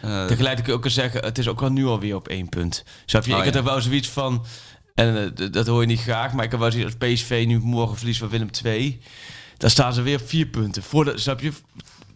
[0.02, 2.84] Eh, tegelijkertijd ook zeggen, het is ook al nu alweer op één punt.
[3.06, 3.32] Snap je?
[3.32, 3.60] Oh, ik had ja.
[3.60, 4.46] er wel zoiets van,
[4.96, 7.60] en eh, dat hoor je niet graag, maar ik heb wel zoiets als PSV nu
[7.60, 9.00] morgen verliest van Willem 2.
[9.58, 10.84] Dan staan ze weer op vier punten.
[10.84, 11.52] Voor de, snap je?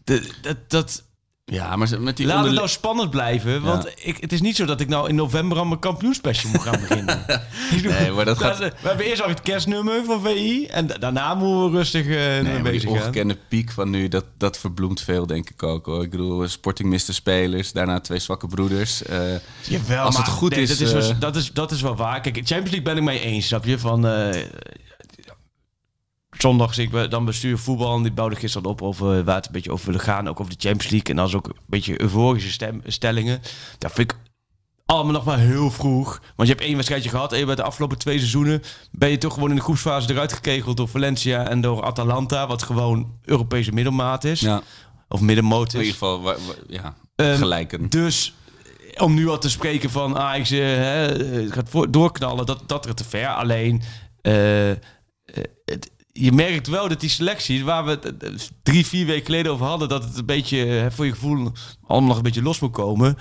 [0.03, 1.03] De- dat, dat,
[1.45, 3.61] ja, maar ze- met die laat het nou spannend blijven.
[3.61, 6.61] Want ik, het is niet zo dat ik nou in november aan mijn kampioenspecial moet
[6.61, 7.25] gaan beginnen.
[7.83, 10.65] Nee, maar dat gaat- We hebben eerst al het kerstnummer van VI.
[10.65, 12.99] En da- daarna moeten we rustig eh Nee, maar bezig die gaan.
[12.99, 15.85] ongekende piek van nu, dat, dat verbloemt veel, denk ik ook.
[15.85, 16.03] Hoor.
[16.03, 19.03] Ik bedoel, Sporting miste spelers, daarna twee zwakke broeders.
[19.03, 19.19] Eh,
[19.61, 21.95] Jawel, Als het goed nee, is, Dat is, wel, eh, dat, is, dat is wel
[21.95, 22.21] waar.
[22.21, 23.79] Kijk, Champions League ben ik mee eens, snap je?
[23.79, 24.41] Van, eh,
[26.37, 29.51] zondag zie ik dan bestuur voetbal en die bouwde gisteren op over waar het een
[29.51, 30.27] beetje over willen gaan.
[30.27, 33.41] Ook over de Champions League en dan is ook een beetje euforische stem, stellingen.
[33.77, 34.17] Dat vind ik
[34.85, 36.21] allemaal nog maar heel vroeg.
[36.35, 39.33] Want je hebt één wedstrijdje gehad en bent de afgelopen twee seizoenen ben je toch
[39.33, 44.23] gewoon in de groepsfase eruit gekegeld door Valencia en door Atalanta, wat gewoon Europese middelmaat
[44.23, 44.39] is.
[44.39, 44.61] ja,
[45.07, 45.99] Of middenmoot in ieder is.
[45.99, 46.35] geval,
[46.67, 47.89] ja, Ehm, gelijken.
[47.89, 48.33] Dus
[48.97, 51.07] om nu al te spreken van Ajax eh, hè,
[51.41, 53.27] het gaat voor, doorknallen, dat, dat er te ver.
[53.27, 53.81] Alleen,
[54.21, 54.77] eh, eh,
[55.65, 58.29] het- je merkt wel dat die selectie, waar we het eh,
[58.63, 61.51] drie, vier weken geleden over hadden, dat het een beetje eh, voor je gevoel
[61.87, 63.17] allemaal nog een beetje los moet komen.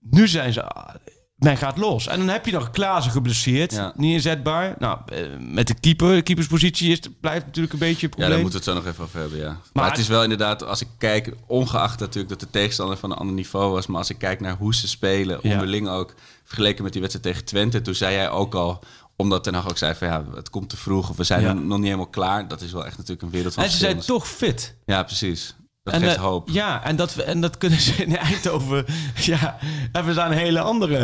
[0.00, 0.94] Nu zijn ze, ah,
[1.36, 2.06] men gaat los.
[2.06, 3.92] En dan heb je nog Klaassen geblesseerd, Ja.
[3.96, 4.74] niet inzetbaar.
[4.78, 8.30] Nou, eh, met de keeper, de keeperspositie is, blijft natuurlijk een beetje een Ja, probleem.
[8.30, 9.60] daar moeten we het zo nog even over hebben, ja.
[9.72, 13.16] Maar, het is wel inderdaad, als ik kijk, ongeacht natuurlijk dat de tegenstander van een
[13.16, 15.52] ander niveau was, maar als ik kijk naar hoe ze spelen, Ja.
[15.52, 18.84] onderling ook, vergeleken met die wedstrijd tegen Twente, toen zei jij ook al,
[19.16, 21.52] omdat Ten Hag ook zei van ja, het komt te vroeg of we zijn Ja.
[21.52, 22.48] nog niet helemaal klaar.
[22.48, 24.76] Dat is wel echt natuurlijk een wereld van en ze zijn toch fit.
[24.86, 25.54] Ja, precies.
[25.82, 26.48] Dat en, geeft eh, hoop.
[26.48, 28.84] Ja, en dat, we- en dat kunnen ze in Eindhoven.
[29.16, 29.56] Ja,
[29.92, 30.96] hebben ze daar een hele andere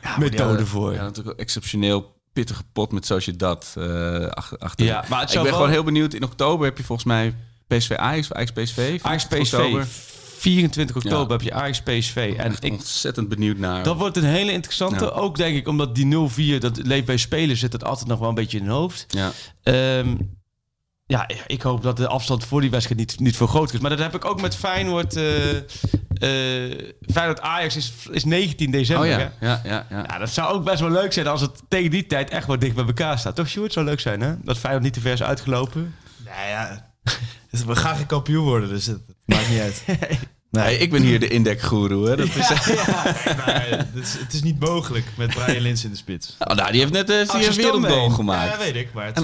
[0.00, 0.92] eh, methode voor.
[0.94, 4.58] Ja, natuurlijk exceptioneel pittige pot met Sociedad uh, achter.
[4.58, 4.86] achter.
[4.86, 6.14] Ja, maar ik ben wel- gewoon heel benieuwd.
[6.14, 7.34] In oktober heb je volgens mij
[7.66, 8.98] PSV Ajax Ajax PSV.
[9.02, 10.11] Ajax 24 PSV.
[10.46, 10.60] Oktober.
[10.70, 11.32] 24 oktober Ja.
[11.32, 12.34] heb je Ajax PSV.
[12.36, 13.82] En ik, ontzettend benieuwd naar.
[13.82, 15.04] dat wordt een hele interessante.
[15.04, 15.10] Ja.
[15.10, 16.04] Ook denk ik omdat die
[16.56, 19.06] 0-4, dat leeft bij spelers, zit het altijd nog wel een beetje in hun hoofd.
[19.08, 19.30] Ja.
[19.62, 20.14] Ehm,
[21.06, 23.80] ja, ik hoop dat de afstand voor die wedstrijd niet, niet veel groter is.
[23.80, 25.16] Maar dat heb ik ook met Feyenoord.
[25.16, 25.56] eh
[26.22, 26.78] eh,
[27.12, 29.08] Feyenoord Ajax is, is 19 december.
[29.08, 29.20] Oh hè?
[29.20, 29.86] ja, ja, ja.
[29.90, 30.04] ja.
[30.08, 32.60] Ja, dat zou ook best wel leuk zijn als het tegen die tijd echt wat
[32.60, 33.36] dicht bij elkaar staat.
[33.36, 33.72] Toch, Sjoerd?
[33.72, 34.34] zou leuk zijn, hè?
[34.42, 35.94] Dat Feyenoord niet te ver is uitgelopen.
[36.24, 36.91] Nou ja,
[37.66, 39.82] we gaan geen kampioen worden, dus het maakt niet uit.
[40.52, 42.08] Nee, Hey, ik ben hier de indek-goeroe.
[42.08, 42.16] hè.
[42.16, 42.34] Dat is,
[43.36, 46.36] maar het, is, het is niet mogelijk met Brian Lins in de spits.
[46.38, 47.90] oh, nou, die heeft net uh, een wereldgoal Stammen.
[48.08, 48.58] Ja, gemaakt.
[48.58, 49.22] weet ik, maar het en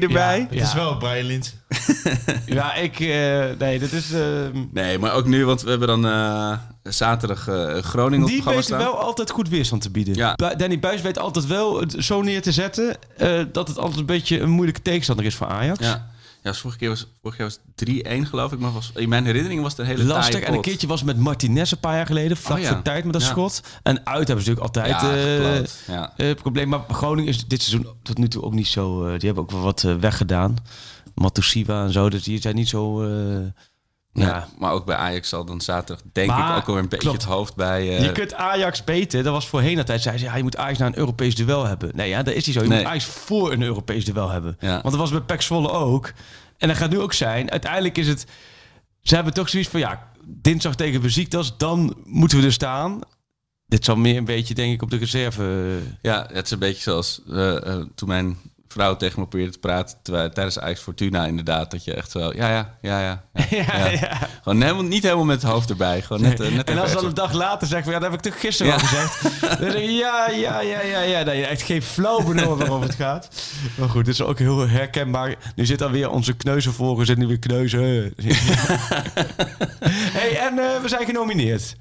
[0.00, 0.46] erbij.
[0.50, 1.54] het is wel Brian Lins.
[2.46, 3.00] Ja, ik...
[3.00, 4.12] eh, nee, dat is...
[4.12, 8.36] ehm, Nee, maar ook nu, want we hebben dan eh, zaterdag eh, Groningen op die
[8.40, 8.78] het programma weet staan.
[8.78, 10.14] wel altijd goed weerstand te bieden.
[10.14, 10.34] Ja.
[10.34, 12.96] Bu- Danny Buis weet altijd wel het zo neer te zetten...
[13.16, 15.78] eh, dat het altijd een beetje een moeilijke tegenstander is voor Ajax.
[15.86, 16.10] Ja.
[16.48, 19.24] Ja, dus vorige keer was, vorige keer was 3-1 geloof ik, maar was, in mijn
[19.24, 20.40] herinnering was het een hele Lastig.
[20.40, 22.36] En een keertje was met Martinez een paar jaar geleden.
[22.36, 22.68] Vlak Oh ja.
[22.72, 23.26] voor tijd met een Ja.
[23.26, 23.60] schot.
[23.82, 25.00] En uit hebben ze natuurlijk altijd...
[25.86, 26.68] Ja, eh, eh, probleem.
[26.68, 29.04] Maar Groningen is dit seizoen tot nu toe ook niet zo...
[29.04, 30.56] eh, die hebben ook wel wat weggedaan.
[31.14, 32.10] Matusiwa en zo.
[32.10, 33.02] Dus die zijn niet zo...
[34.20, 34.34] eh, Ja.
[34.34, 34.48] ja.
[34.58, 37.22] Maar ook bij Ajax zal dan zaterdag denk Maar, ik ook alweer een beetje klopt.
[37.22, 37.96] het hoofd bij...
[37.96, 39.22] eh, Je kunt Ajax beter.
[39.22, 40.02] Dat was voorheen altijd.
[40.02, 41.90] Zei ze, ja, je moet Ajax naar een Europees duel hebben.
[41.94, 42.62] Nee, ja, dat is niet zo.
[42.62, 42.78] Je Nee.
[42.78, 44.56] moet Ajax voor een Europees duel hebben.
[44.60, 44.70] Ja.
[44.70, 46.12] Want dat was bij PEC Zwolle ook.
[46.58, 47.50] En dat gaat nu ook zijn.
[47.50, 48.26] Uiteindelijk is het...
[49.02, 53.00] Ze hebben toch zoiets van, ja, dinsdag tegen Besiktas, dan moeten we er staan.
[53.66, 55.78] Dit zal meer een beetje, denk ik, op de reserve...
[56.02, 58.36] Ja, het is een beetje zoals eh, eh, toen mijn
[58.68, 61.70] vrouw tegen me probeerde te praten terwijl, tijdens Ajax Fortuna inderdaad.
[61.70, 63.24] Dat je echt zo, ja, ja, ja, ja.
[63.50, 64.18] ja, Ja, ja.
[64.42, 66.02] Gewoon helemaal, niet helemaal met het hoofd erbij.
[66.02, 68.24] Gewoon net, eh, net En als dan een dag later zegt, van, ja, dat heb
[68.24, 69.22] ik toch gisteren al gezegd.
[69.40, 71.22] Dan zeg je, ja, ja, ja, ja, ja.
[71.22, 73.28] Nee, echt geen flauw benul waarover het gaat.
[73.78, 75.34] Maar goed, dit is ook heel herkenbaar.
[75.54, 77.80] Nu zit dan weer onze kneuzenvolger, zit nu weer kneuzen.
[80.18, 81.76] hey, en eh, we zijn genomineerd.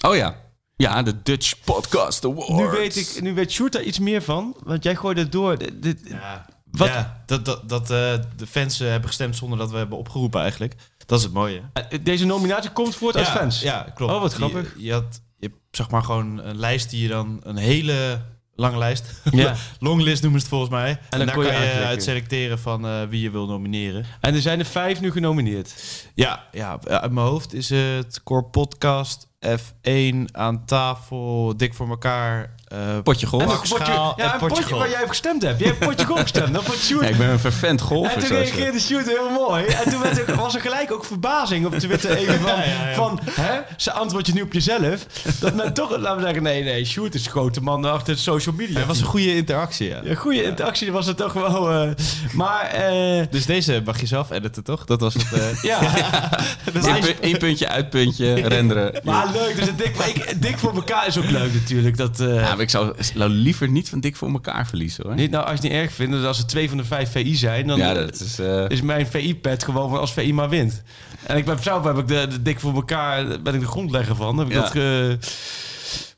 [0.00, 0.45] Oh ja.
[0.76, 2.48] Ja, de Dutch Podcast Awards.
[2.50, 5.58] Nu weet, ik, nu weet Sjoerd daar iets meer van, want jij gooide het door.
[5.58, 9.58] Dit, dit- Ja, Wat- ja, dat, dat, dat eh, de fans eh, hebben gestemd zonder
[9.58, 10.74] dat we hebben opgeroepen eigenlijk.
[11.06, 11.60] Dat is het mooie.
[12.02, 13.60] deze nominatie komt voort uit ja, fans.
[13.60, 14.12] Ja, klopt.
[14.12, 14.74] Oh, wat Je- grappig.
[14.78, 17.40] Je, had, je hebt zeg maar gewoon een lijst die je dan...
[17.42, 18.20] Een hele
[18.54, 19.04] lange lijst.
[19.30, 19.54] Ja.
[19.78, 20.90] Longlist noemen ze het volgens mij.
[21.10, 21.86] En, dan daar je kan je uitklikken.
[21.86, 24.04] uit selecteren van eh, wie je wil nomineren.
[24.20, 25.72] En er zijn er vijf nu genomineerd.
[26.14, 32.54] Ja, ja, uit mijn hoofd is het Core Podcast, F1 aan tafel, Dik voor elkaar,
[32.68, 33.42] eh, Potje golf.
[33.42, 34.78] Een potje, ja, een potje potje golf.
[34.80, 35.58] waar jij op gestemd hebt.
[35.58, 36.56] Jij hebt potje golf gestemd.
[36.62, 37.04] Vond Sjoerd.
[37.04, 38.12] Ja, ik ben een vervent golfer.
[38.12, 39.64] En toen reageerde Sjoerd heel mooi.
[39.64, 42.10] En toen werd er, was er gelijk ook verbazing op Twitter.
[42.16, 42.94] Even van, Ja, ja, ja.
[42.94, 45.06] van hè, ze antwoord je nu op jezelf.
[45.40, 48.54] Dat men toch, laten we zeggen, nee, nee, Sjoerd is grote man achter de social
[48.54, 48.78] media.
[48.78, 50.00] Het was een goede interactie, ja.
[50.04, 51.70] Een goede interactie was het toch wel.
[51.70, 51.88] eh,
[52.32, 54.84] maar eh, Dus deze mag je zelf editen, toch?
[54.84, 55.32] Dat was het.
[55.32, 55.78] eh, ja,
[56.74, 59.00] Eén pu- één puntje, uitpuntje, renderen.
[59.04, 59.56] maar leuk.
[59.56, 61.96] Dus het dik, maar ik, dik voor elkaar is ook leuk natuurlijk.
[61.96, 62.20] Dat,
[62.60, 65.14] eh, maar ik zou nou liever niet van dik voor elkaar verliezen hoor.
[65.14, 67.10] niet nou, als je het niet erg vindt, dus als er twee van de vijf
[67.12, 68.38] VI zijn, dan Ja, dat is...
[68.38, 70.82] eh, is mijn VI-pad gewoon van als VI maar wint.
[71.26, 74.16] En ik ben zelf heb ik de, de dik voor elkaar, ben ik de grondlegger
[74.16, 74.38] van.
[74.38, 74.60] Heb ik Ja.
[74.60, 75.18] dat ge-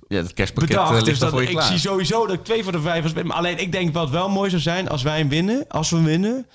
[0.09, 0.95] ja, dat kerstpakket eh, bedacht.
[0.95, 1.67] ligt Dus dat, voor je ik klaar.
[1.67, 4.63] zie sowieso dat ik twee van de vijf alleen ik denk wat wel mooi zou
[4.63, 5.65] zijn als wij hem winnen.
[5.69, 6.47] Als we hem winnen.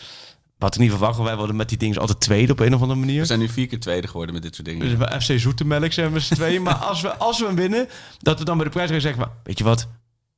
[0.63, 2.81] Wat ik niet verwacht, want wij worden met die dingen altijd tweede op een of
[2.81, 3.25] andere We manier.
[3.25, 4.97] zijn nu vier keer tweede geworden met dit soort dingen.
[4.97, 6.61] Dus we FC Zoetemelk zijn we met z'n tweeën.
[6.61, 7.87] maar als we, als we hem winnen,
[8.19, 9.19] dat we dan bij de prijs gaan zeggen...
[9.21, 9.87] Maar, weet je wat?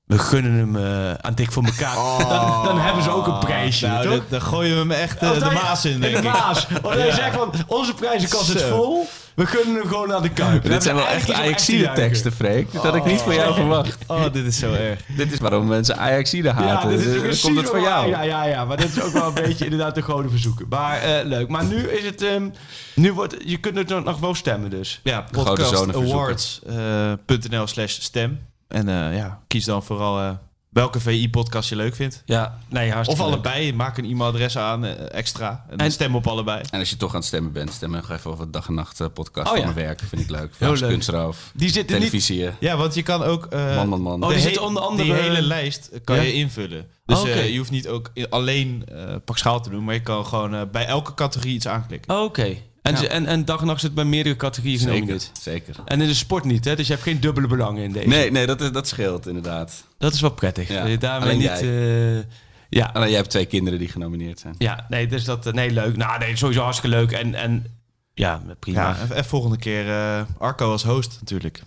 [0.06, 1.96] We gunnen hem eh, aan dik voor elkaar.
[2.30, 4.24] Dan, dan hebben ze ook een prijsje, nou, toch?
[4.30, 6.34] dan- gooien we hem echt eh, de maas in, denk de ik.
[6.34, 6.68] maas.
[6.88, 9.08] Hij zegt van, onze prijzenkast is vol.
[9.36, 10.64] We gunnen hem gewoon aan de Kuip.
[10.64, 12.72] Dit zijn wel echt Ajaxide teksten, Freek.
[12.74, 13.98] Dat had ik niet van jou verwacht.
[14.08, 15.00] Oh, dit is zo erg.
[15.18, 16.90] Dit is waarom mensen Ajaxide Ja, haten.
[16.90, 18.08] dit is Dan precies komt het van jou.
[18.10, 20.66] Ja, ja, ja, maar dit is ook wel een beetje inderdaad de gouden verzoeken.
[20.70, 21.48] Maar eh, leuk.
[21.50, 22.22] Maar nu is het...
[22.22, 22.50] ehm,
[22.96, 25.00] nu wordt, je kunt er nog wel stemmen dus.
[25.04, 28.40] Ja, podcastawards.nl slash stem.
[28.68, 30.30] En eh, ja, kies dan vooral eh,
[30.76, 32.22] welke VI-podcast je leuk vindt.
[32.26, 33.34] Ja, nee, Of hartstikke leuk.
[33.34, 33.74] allebei.
[33.74, 35.66] Maak een e-mailadres aan, eh, extra.
[35.70, 36.62] En, En- stem op allebei.
[36.70, 39.00] En als je toch aan het stemmen bent, stem nog even over dag en nacht
[39.00, 39.72] eh, podcast Oh, van ja.
[39.74, 40.02] mijn werk.
[40.08, 40.54] Vind ik leuk.
[40.58, 40.90] Heel leuk.
[40.90, 41.52] kunstroof.
[41.54, 42.10] Die zitten niet...
[42.10, 42.46] Televisie.
[42.48, 43.46] eh, Ja, want je kan ook...
[43.46, 44.24] eh, Man, man, man.
[44.24, 46.22] Oh, die zitten onder andere- Die hele lijst kan Ja?
[46.22, 46.88] je invullen.
[47.06, 50.02] Dus Oh, eh, je hoeft niet ook alleen eh pak schaal te doen, maar je
[50.02, 52.16] kan gewoon bij elke categorie iets aanklikken.
[52.16, 52.56] Oh, Oké.
[52.86, 52.98] En, Ja.
[52.98, 55.32] ze- en, en dag en nacht zit bij meerdere categorieën Zeker, genomineerd.
[55.42, 55.76] zeker.
[55.86, 56.76] En in de sport niet, hè?
[56.76, 58.08] Dus je hebt geen dubbele belangen in deze.
[58.08, 59.84] Nee, nee dat, is, dat scheelt inderdaad.
[59.98, 60.68] Dat is wel prettig.
[60.68, 61.60] Ja, je daarmee alleen niet...
[61.60, 62.18] jij.
[62.18, 62.24] eh,
[62.70, 64.56] ja, Alleen jij hebt twee kinderen die genomineerd zijn.
[64.58, 65.46] ja, nee, dus dat...
[65.46, 65.98] eh, Nee, leuk.
[65.98, 67.12] Nou, nee, sowieso hartstikke leuk.
[67.12, 67.66] En, en
[68.14, 68.82] ja, prima.
[68.82, 71.62] Ja, en, en volgende keer eh, Arco als host natuurlijk.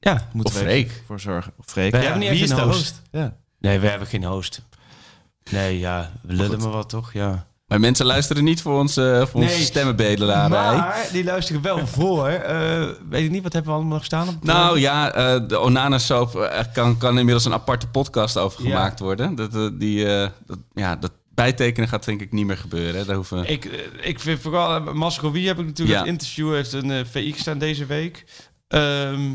[0.00, 0.28] Ja.
[0.32, 1.02] Moeten Of we Freek.
[1.06, 1.52] voor zorgen.
[1.58, 1.90] Of Freek.
[1.90, 2.78] We Ja, hebben niet wie echt is een de host.
[2.78, 3.02] host?
[3.10, 3.36] Ja.
[3.58, 4.62] Nee, we hebben geen host.
[5.50, 7.12] Nee, ja, we lullen maar wat, toch?
[7.12, 7.46] Ja.
[7.66, 10.48] Maar mensen luisteren niet voor onze, voor onze stemmenbedelarij.
[10.48, 12.26] Maar die luisteren wel voor.
[12.28, 14.28] eh, weet ik niet, wat hebben we allemaal nog staan?
[14.28, 18.62] Op Nou ja, eh, de Onana Soap eh, kan, kan inmiddels een aparte podcast over
[18.64, 18.68] Ja.
[18.70, 19.34] gemaakt worden.
[19.34, 20.04] Dat, die,
[20.46, 23.06] dat, ja, dat bijtekenen gaat denk ik niet meer gebeuren.
[23.06, 23.50] Daar hoeven...
[23.50, 23.64] Ik,
[24.00, 24.80] ik vind vooral...
[24.94, 26.04] Mascowie heb ik natuurlijk Ja.
[26.04, 26.52] het interview.
[26.52, 28.24] heeft een VI gestaan deze week.
[28.68, 29.30] Ehm,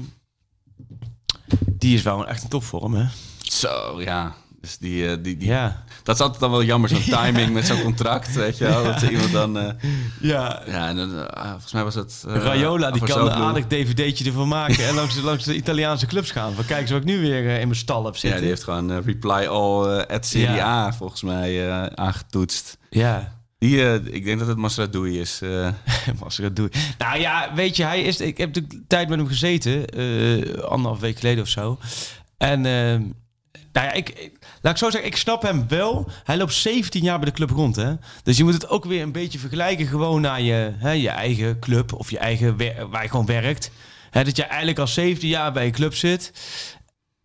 [1.66, 3.06] die is wel echt een topvorm, hè?
[3.42, 4.36] Zo, ja.
[4.62, 5.84] Dus die, eh, die, die, Ja.
[6.04, 8.84] Dat is altijd dan wel jammer, zo'n timing met zo'n contract, weet je wel.
[8.84, 9.58] Dat iemand dan...
[9.60, 9.74] eh,
[10.22, 10.62] Ja.
[10.68, 12.24] ja, en, dan, eh, volgens mij was het...
[12.28, 14.88] Raiola, die kan een aardig dvd'tje ervan maken.
[14.88, 16.54] en langs, de- langs de Italiaanse clubs gaan.
[16.54, 18.40] Van kijk wat ik nu weer in mijn stal heb Ja, zitten.
[18.40, 20.86] die heeft gewoon reply all at Serie Ja.
[20.86, 22.78] A volgens mij aangetoetst.
[22.90, 23.40] Ja.
[23.58, 25.40] Die, ik denk dat het Masradoui is.
[26.42, 26.70] dat doe.
[26.98, 28.20] Nou ja, weet je, hij is.
[28.22, 29.86] Ik heb natuurlijk tijd met hem gezeten,
[30.70, 31.80] anderhalf week geleden of zo.
[32.38, 33.00] En eh,
[33.72, 34.32] nou ja, ik,
[34.62, 36.10] laat ik zo zeggen, ik snap hem wel.
[36.24, 37.94] Hij loopt 17 jaar bij de club rond, hè.
[38.24, 41.60] Dus je moet het ook weer een beetje vergelijken gewoon naar je, hè, je eigen
[41.60, 42.58] club of je eigen
[42.90, 43.72] waar je gewoon werkt.
[44.10, 46.32] Hè, dat je eigenlijk al 17 jaar bij een club zit.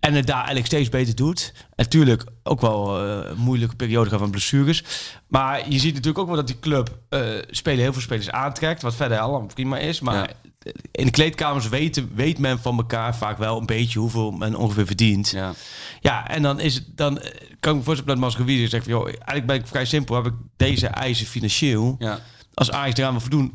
[0.01, 1.53] En het daar eigenlijk steeds beter doet.
[1.75, 4.85] Natuurlijk ook wel eh, een moeilijke periode gehad van blessures.
[5.29, 8.83] Maar je ziet natuurlijk ook wel dat die club eh, spelen heel veel spelers aantrekt.
[8.83, 10.01] Wat verder allemaal prima is.
[10.01, 10.46] Maar Ja.
[10.93, 14.87] In de kleedkamers weten, weet men van elkaar vaak wel een beetje hoeveel men ongeveer
[14.87, 15.31] verdient.
[15.31, 15.55] Ja,
[16.01, 16.29] ja.
[16.29, 19.07] en dan is het dan eh, kan ik me voorstellen dat Mascovici zegt van, joh,
[19.07, 20.15] eigenlijk ben ik vrij simpel.
[20.15, 21.97] Heb ik deze eisen financieel.
[21.99, 22.21] Ja.
[22.55, 23.53] Als Ajax eraan wil voldoen,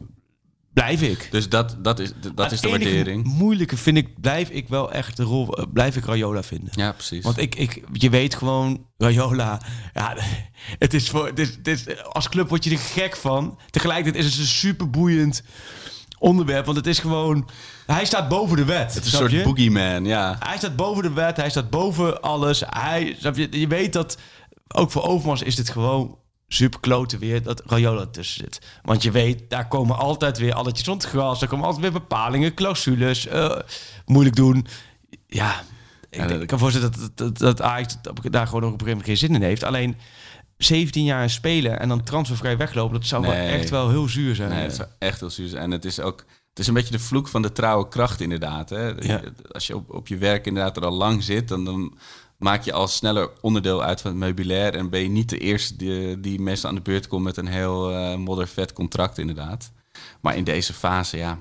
[0.74, 1.28] blijf ik.
[1.32, 3.24] Dus dat, dat is, dat is de waardering.
[3.24, 6.70] moeilijke vind ik, blijf ik wel echt de rol, eh, blijf ik Rayola vinden.
[6.72, 7.24] Ja, precies.
[7.24, 9.62] Want ik, ik, je weet gewoon, Rayola,
[9.94, 10.18] ja,
[10.80, 13.60] het is voor, het is, het is, als club word je er gek van.
[13.70, 15.44] Tegelijkertijd is het een super boeiend
[16.22, 17.50] onderwerp, want het is gewoon,
[17.86, 18.94] hij staat boven de wet.
[18.94, 19.44] het is een soort je?
[19.44, 20.36] boogeyman, ja.
[20.40, 22.64] Hij staat boven de wet, hij staat boven alles.
[22.70, 24.18] Hij, je, je weet dat,
[24.68, 28.62] ook voor Overmars is dit gewoon super kloten weer dat Rayola tussen zit.
[28.82, 31.40] Want je weet, daar komen altijd weer alletjes rond het gras.
[31.40, 33.56] Daar komen altijd weer bepalingen, clausules, eh,
[34.06, 34.68] moeilijk doen.
[35.28, 35.66] Ja, ik,
[36.10, 38.86] Ja, denk- dat- ik kan voorstellen dat, dat, dat Ajax daar gewoon nog op een
[38.88, 39.64] gegeven moment geen zin in heeft.
[39.64, 39.98] Alleen
[40.64, 44.50] 17 jaar spelen en dan transfervrij weglopen, dat zou wel echt wel heel zuur zijn.
[44.50, 45.48] Nee, het is echt heel zuur.
[45.48, 45.64] zijn.
[45.64, 46.26] En het is ook...
[46.50, 48.70] Het is een beetje de vloek van de trouwe kracht inderdaad.
[48.70, 48.88] Hè?
[48.88, 49.22] Ja.
[49.52, 51.48] Als je op, op je werk inderdaad er al lang zit...
[51.48, 51.98] Dan, dan
[52.38, 54.76] maak je al sneller onderdeel uit van het meubilair...
[54.76, 57.24] en ben je niet de eerste die, die meestal aan de beurt komt...
[57.24, 59.72] met een heel eh moddervet contract inderdaad.
[60.22, 61.40] Maar in deze fase, ja...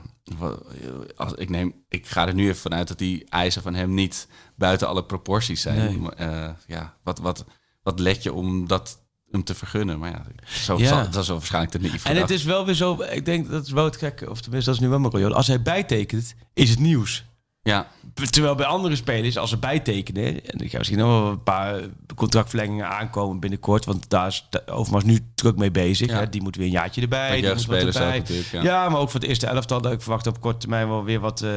[1.17, 4.29] Als, ik, neem, ik ga er nu even vanuit dat die eisen van hem niet
[4.57, 6.01] buiten alle proporties zijn.
[6.01, 6.11] Nee.
[6.11, 7.45] Eh, ja, wat, wat,
[7.83, 9.00] wat let je om dat
[9.31, 9.99] hem te vergunnen?
[9.99, 10.87] Maar ja, zo, Ja.
[10.89, 13.51] zal- dat is wel waarschijnlijk te naïef En het is wel weer zo, ik denk
[13.51, 15.35] dat is wel het gekke, of tenminste dat is nu wel met Rayola.
[15.37, 17.25] Als hij bijtekent, is het nieuws.
[17.63, 17.87] Ja,
[18.31, 21.81] Terwijl bij andere spelers, als ze bijtekenen, en ik ga misschien nog wel een paar
[22.15, 26.09] contractverlengingen aankomen binnenkort, want daar is de Overmars nu druk mee bezig.
[26.11, 26.19] Ja.
[26.19, 26.29] Hè?
[26.29, 27.41] Die moet weer een jaartje erbij.
[27.41, 28.23] Die moet wat erbij.
[28.53, 28.63] ja.
[28.63, 28.89] Ja.
[28.89, 31.43] maar ook voor het eerste elftal dat ik verwacht op korte termijn wel weer wat,
[31.43, 31.51] eh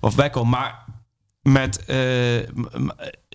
[0.00, 0.50] wat bij komt.
[0.50, 0.84] Maar
[1.42, 2.36] met, eh,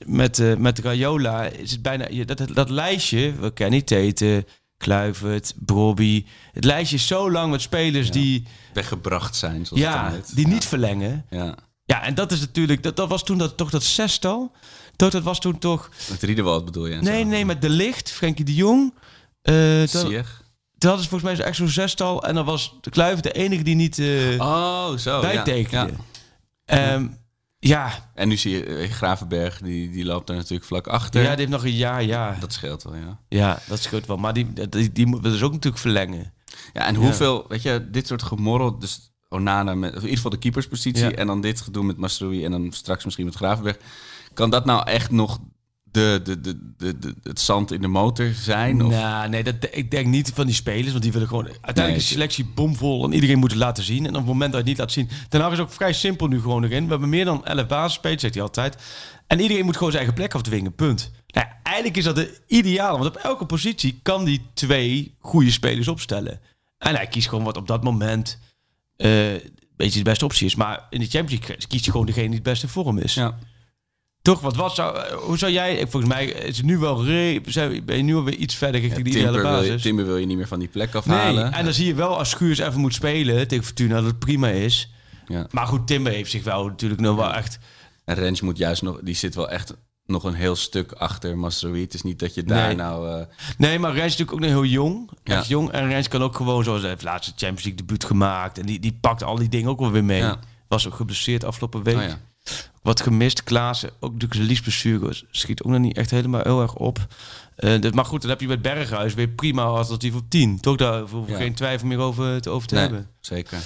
[0.05, 4.45] met, eh, met Rayola is het bijna dat, dat lijstje, we kennen Teten,
[4.77, 6.25] Kluivert, Brobby.
[6.51, 10.36] Het lijstje is zo lang met spelers die, weggebracht zijn, zoals het ja, dan heet.
[10.36, 10.53] die Ja.
[10.53, 11.25] niet verlengen.
[11.29, 11.55] Ja,
[11.86, 14.51] Ja, en dat is natuurlijk, dat, dat was toen dat, toch dat zestal.
[14.95, 15.89] Toch, dat was toen toch.
[16.10, 16.93] met Riedewald bedoel je?
[16.95, 17.27] en Nee, zo.
[17.27, 18.93] nee, met De Licht, Frenkie de Jong.
[19.41, 19.53] eh
[19.91, 20.12] dat,
[20.77, 22.23] dat is volgens mij zo echt zo'n zestal.
[22.23, 25.12] En dan was de Kluivert de enige die niet eh Oh, zo.
[25.12, 25.19] ja.
[25.21, 25.91] bijtekende.
[26.65, 26.75] Ja.
[26.93, 27.07] Ehm,
[27.60, 28.10] ja.
[28.13, 31.22] En nu zie je eh, Gravenberg, die, die loopt er natuurlijk vlak achter.
[31.22, 32.38] Ja, die heeft nog een jaar, ja.
[32.39, 33.20] Dat scheelt wel, ja.
[33.30, 34.17] Ja, dat scheelt wel.
[34.17, 36.34] Maar die, die, die moet dus ook natuurlijk verlengen.
[36.74, 40.38] Ja, en hoeveel, weet je, dit soort gemorrel, dus Onana, met, in ieder geval de
[40.38, 41.12] keeperspositie, Ja.
[41.12, 43.78] en dan dit gedoe met Masroei en dan straks misschien met Gravenberg.
[44.34, 45.39] Kan dat nou echt nog
[46.23, 46.41] de,
[46.77, 48.86] de, de, het zand in de motor zijn?
[48.86, 48.91] Of?
[48.91, 51.95] Nou, nee, dat, ik denk niet van die spelers, want die willen gewoon uiteindelijk Nee.
[51.95, 54.03] is de selectie bomvol en iedereen moet het laten zien.
[54.03, 55.93] En op het moment dat je het niet laat zien, Den Haag is ook vrij
[55.93, 56.83] simpel nu gewoon erin.
[56.83, 58.77] We hebben meer dan 11 basisspelers, zegt hij altijd.
[59.27, 61.12] En iedereen moet gewoon zijn eigen plek afdwingen, punt.
[61.27, 65.88] Nou, eigenlijk is dat de ideale, want op elke positie kan die twee goede spelers
[65.88, 66.39] opstellen.
[66.77, 68.39] En hij kiest gewoon wat op dat moment
[68.95, 69.41] eh, een
[69.75, 70.55] beetje de beste optie is.
[70.55, 73.13] Maar in de Champions League kiest je gewoon degene die het beste vorm is.
[73.13, 73.38] Ja.
[74.28, 77.42] Toch, wat was zou, eh, hoe zou jij, volgens mij is het nu wel, re,
[77.46, 79.82] zijn- ben je nu alweer iets verder richting die ideale Timber, wil je, basis.
[79.82, 81.54] Timber wil je niet meer van die plek Nee, afhalen.
[81.54, 84.48] en dan zie je wel als Schuurs even moet spelen tegen Fortuna dat het prima
[84.50, 84.92] is.
[85.28, 85.48] Ja.
[85.52, 87.60] Maar goed, Timber heeft zich wel natuurlijk nog wel echt...
[88.06, 89.74] En Rens moet juist nog, die zit wel echt
[90.06, 91.82] nog een heel stuk achter Masrowi.
[91.82, 92.76] Het is niet dat je daar Nee.
[92.76, 93.10] nou...
[93.20, 93.26] eh,
[93.58, 95.10] Nee, maar Rens is natuurlijk ook nog heel jong.
[95.24, 95.44] Ja.
[95.48, 95.72] Jong.
[95.72, 98.58] En Rens kan ook gewoon, zoals hij heeft laatst de Champions League debuut gemaakt.
[98.60, 100.20] En die, die pakt al die dingen ook wel weer mee.
[100.22, 100.40] Ja.
[100.68, 101.96] Was ook geblesseerd afgelopen week.
[101.98, 102.20] oh ja.
[102.88, 103.43] Wat gemist.
[103.43, 105.21] Klaassen, ook natuurlijk zijn liesblessure.
[105.32, 107.08] Schiet ook nog niet echt helemaal heel erg op.
[107.56, 110.60] Dus- maar goed, dan heb je met Berghuis weer prima alternatief op 10.
[110.60, 111.38] Toch daar hoeven we Ja.
[111.38, 113.10] geen twijfel meer over te, over te Nee, hebben.
[113.19, 113.58] zeker.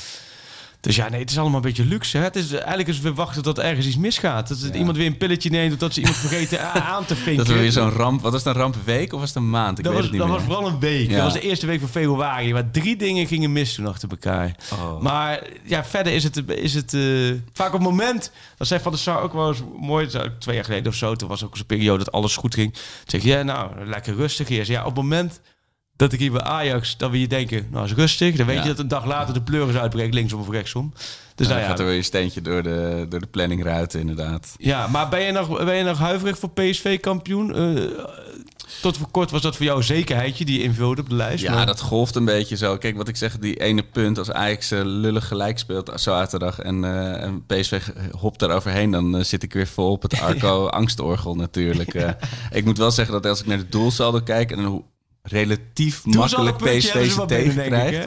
[0.81, 2.17] Dus ja, nee, het is allemaal een beetje luxe.
[2.17, 2.23] Hè?
[2.23, 4.47] Het is, eigenlijk is het weer wachten tot ergens iets misgaat.
[4.47, 4.73] Dat Ja.
[4.73, 5.73] iemand weer een pilletje neemt...
[5.73, 7.35] of dat ze iemand vergeten aan te vinken.
[7.45, 8.21] Dat we weer zo'n ramp...
[8.21, 9.77] Wat was het, een rampweek of was het een maand?
[9.77, 10.47] Ik dat weet was, het niet dat meer.
[10.47, 11.09] was vooral een week.
[11.09, 11.15] Ja.
[11.15, 12.53] Dat was de eerste week van februari.
[12.53, 14.55] Waar drie dingen gingen mis toen achter elkaar.
[14.73, 15.01] Oh.
[15.01, 17.01] Maar ja, verder is het, is het eh,
[17.53, 18.31] vaak op het moment...
[18.57, 20.07] Dat zei Van der Sar ook wel eens mooi.
[20.07, 21.15] dat Twee jaar geleden of zo.
[21.15, 22.73] Toen was ook zo'n periode dat alles goed ging.
[22.73, 24.69] Toen zeg je, ja, nou, lekker rustig eerst.
[24.69, 25.39] Ja, op het moment
[26.01, 26.97] dat ik hier bij Ajax...
[26.97, 28.35] dan we je denken, nou, is rustig.
[28.35, 28.61] Dan weet Ja.
[28.61, 30.13] je dat een dag later de pleuris uitbreekt.
[30.13, 30.93] Linksom of rechtsom.
[31.35, 33.99] Dus dan nou ja, gaat er weer een steentje door de, door de planning ruiten,
[33.99, 34.53] inderdaad.
[34.57, 37.55] Ja, maar ben je nog, ben je nog huiverig voor PSV-kampioen?
[37.55, 37.83] Eh,
[38.81, 41.43] tot voor kort was dat voor jou een zekerheidje die je invulde op de lijst.
[41.43, 42.77] Ja, maar- dat golft een beetje zo.
[42.77, 46.31] Kijk, wat ik zeg, die ene punt als Ajax eh, lullig gelijk speelt zo uit
[46.31, 47.81] de dag en, eh, en PSV
[48.17, 51.93] hopt daar overheen, dan zit ik weer vol op het Arco angstorgel natuurlijk.
[52.51, 54.83] Ik moet wel zeggen dat als ik naar de doelsaldo kijk en hoe
[55.21, 57.11] relatief makkelijk PSV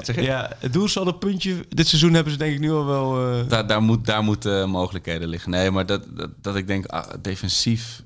[0.02, 0.22] zeg je?
[0.22, 1.64] Ja, het doelsaldo puntje.
[1.68, 3.30] Dit seizoen hebben ze denk ik nu al wel...
[3.32, 5.50] eh, daar, daar, moet, daar moeten mogelijkheden liggen.
[5.50, 8.02] Nee, maar dat, dat, dat ik denk, ah, defensief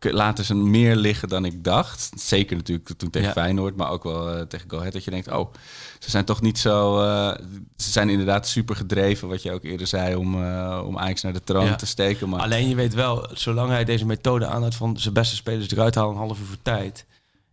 [0.00, 2.10] laten ze meer liggen dan ik dacht.
[2.14, 3.34] Zeker natuurlijk toen tegen Ja.
[3.34, 4.92] Feyenoord, maar ook wel eh, tegen Go Ahead.
[4.92, 5.52] Dat je denkt, oh,
[5.98, 7.00] ze zijn toch niet zo...
[7.02, 7.34] eh,
[7.76, 11.32] ze zijn inderdaad super gedreven, wat je ook eerder zei, om, eh, om Ajax naar
[11.32, 11.74] de troon Ja.
[11.76, 12.28] te steken.
[12.28, 15.94] Maar Alleen je weet wel, zolang hij deze methode aanhoudt van zijn beste spelers eruit
[15.94, 17.04] halen een half uur voor tijd.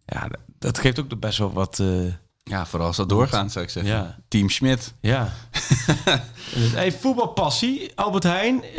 [0.10, 1.88] Ja, dat- dat geeft ook best wel wat, eh,
[2.44, 3.92] Ja, vooral als dat doorgaan, zou ik zeggen.
[3.94, 4.18] Ja.
[4.28, 4.94] Team Schmidt.
[5.02, 5.34] Ja.
[6.76, 8.64] hey, voetbalpassie, Albert Heijn.
[8.64, 8.76] eh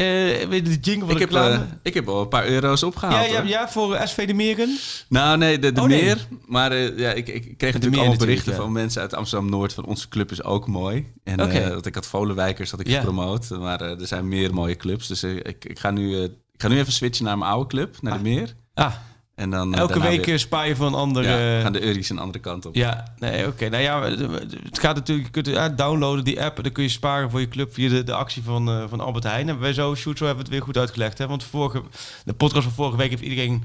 [0.48, 2.86] weet je de jingle van Ik heb, eh, ik heb al een paar euro's ja,
[2.86, 3.30] opgehaald.
[3.30, 3.46] ja, hoor.
[3.48, 4.78] ja, voor SV de Meren.
[5.08, 6.02] Nou, nee, de, de Oh, nee.
[6.04, 6.26] meer.
[6.46, 8.58] Maar ja, ik, ik kreeg natuurlijk allemaal natuurlijk, berichten ja.
[8.58, 11.12] van mensen uit Amsterdam-Noord van onze club is ook mooi.
[11.24, 11.36] En
[11.70, 12.98] want ik had Volenwijkers had ik Ja.
[12.98, 13.50] gepromoot.
[13.50, 15.06] Maar eh, er zijn meer mooie clubs.
[15.06, 18.16] Dus ik, ik, ga nu, ik ga nu even switchen naar mijn oude club, naar
[18.16, 18.54] de meer.
[18.74, 18.92] Ah,
[19.40, 21.22] En dan, eh, elke week weer- spaar je voor een ander...
[21.22, 22.74] ja, gaan de Urries een andere kant op.
[22.74, 23.68] Ja, nee, oké.
[23.68, 27.30] Nou ja, het gaat natuurlijk, je kunt downloaden die app en dan kun je sparen
[27.30, 29.48] voor je club via de, de actie van, eh, van Albert Heijn.
[29.48, 31.18] En wij zo, Shoot, zo hebben we het weer goed uitgelegd.
[31.18, 31.26] Hè?
[31.26, 31.82] Want vorige,
[32.24, 33.64] de podcast van vorige week heeft iedereen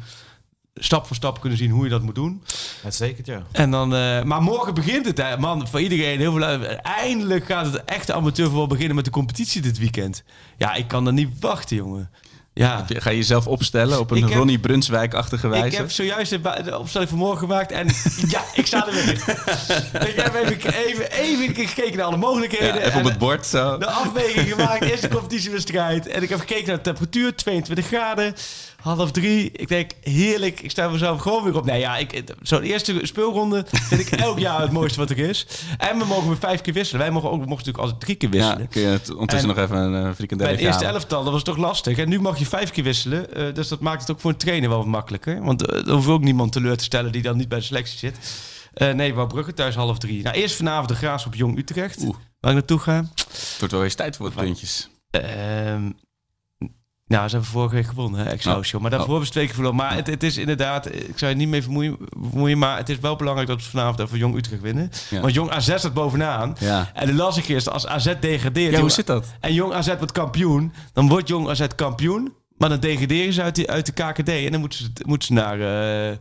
[0.76, 2.44] stap voor stap kunnen zien hoe je dat moet doen.
[2.84, 3.44] Uitstekend, ja.
[3.52, 5.68] En dan, eh, maar morgen begint het, hè, man.
[5.68, 6.44] Voor iedereen heel veel.
[6.82, 10.24] Eindelijk gaat het echte amateurvoetbal beginnen met de competitie dit weekend.
[10.58, 12.10] Ja, ik kan er niet wachten, jongen.
[12.58, 12.86] Ja.
[12.88, 15.66] Ga je jezelf opstellen op een heb- Ronnie Brunswijk-achtige wijze?
[15.66, 17.88] Ik heb zojuist de, opstelling van morgen gemaakt en
[18.28, 20.08] ja, ik sta er weer in.
[20.08, 22.66] ik heb even, even, even gekeken naar alle mogelijkheden.
[22.68, 23.78] ja, even en op het bord zo.
[23.78, 26.08] De afweging gemaakt, eerste competitiewedstrijd.
[26.08, 28.34] En ik heb gekeken naar de temperatuur, 22 graden,
[28.82, 29.50] half drie.
[29.52, 31.66] Ik denk, heerlijk, ik sta mezelf gewoon weer op.
[31.66, 35.46] Nee ja, ik- zo'n eerste speelronde vind ik elk jaar het mooiste wat er is.
[35.78, 37.02] En we mogen weer vijf keer wisselen.
[37.02, 38.68] Wij mogen ook mochten natuurlijk altijd drie keer Ja, wisselen.
[38.68, 41.34] kun je het ondertussen En- nog even een uh, Bij frikandel het eerste elftal, dat
[41.34, 41.98] was toch lastig.
[41.98, 43.34] En nu mag je vijf keer wisselen.
[43.34, 45.44] eh, dus dat maakt het ook voor een trainer wel wat makkelijker.
[45.44, 47.98] Want uh, er hoeft ook niemand teleur te stellen die dan niet bij de selectie
[47.98, 48.18] zit.
[48.78, 50.24] Uh, nee, Wouw Brugge thuis half drie.
[50.24, 52.02] Nou, eerst vanavond de Graas op Jong Utrecht.
[52.02, 52.16] Oeh.
[52.40, 53.06] Waar ik naartoe ga.
[53.16, 54.90] Het wordt wel eens tijd voor wat puntjes.
[57.08, 58.76] Nou, ze hebben vorige week gewonnen, hè, Excelsior.
[58.76, 58.82] Oh.
[58.82, 59.14] Maar daarvoor Oh.
[59.16, 59.78] hebben ze twee keer verloren.
[59.78, 63.00] Maar het, het is inderdaad, ik zou je niet mee vermoeien, vermoeien, maar het is
[63.00, 64.90] wel belangrijk dat we vanavond even Jong Utrecht winnen.
[65.10, 65.22] Ja.
[65.22, 66.56] Want Jong AZ staat bovenaan.
[66.60, 66.92] Ja.
[66.94, 68.74] En de las ik eerst, als AZ degradeert...
[68.74, 69.26] Ja, hoe zit dat?
[69.40, 72.34] En Jong AZ wordt kampioen, dan wordt Jong AZ kampioen.
[72.58, 74.30] Maar dan degraderen ze uit de, uit de KKD.
[74.30, 75.54] En dan moeten ze, moeten ze naar...
[76.10, 76.18] eh,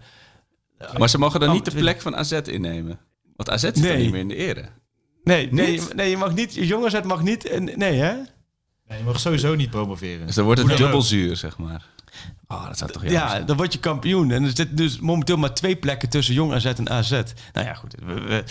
[0.99, 2.99] Maar ze mogen dan Oh, niet de plek van AZ innemen.
[3.37, 3.89] Want AZ zit Nee.
[3.93, 4.65] dan niet meer in de ere.
[5.25, 6.55] nee, nee, nee, je mag niet...
[6.55, 7.47] Jong AZ mag niet...
[7.49, 8.15] en- Nee, hè?
[8.99, 10.27] Je mag sowieso niet promoveren.
[10.27, 11.11] Dus dan wordt het Hoe dan dubbel ook.
[11.11, 11.85] zuur, zeg maar.
[12.49, 13.47] Oh, dat zou toch Ja, zijn.
[13.47, 14.31] dan word je kampioen.
[14.31, 17.11] En er zitten dus momenteel maar twee plekken tussen Jong AZ en AZ.
[17.11, 17.23] Nou
[17.67, 17.95] ja, goed.
[18.07, 18.45] We, we,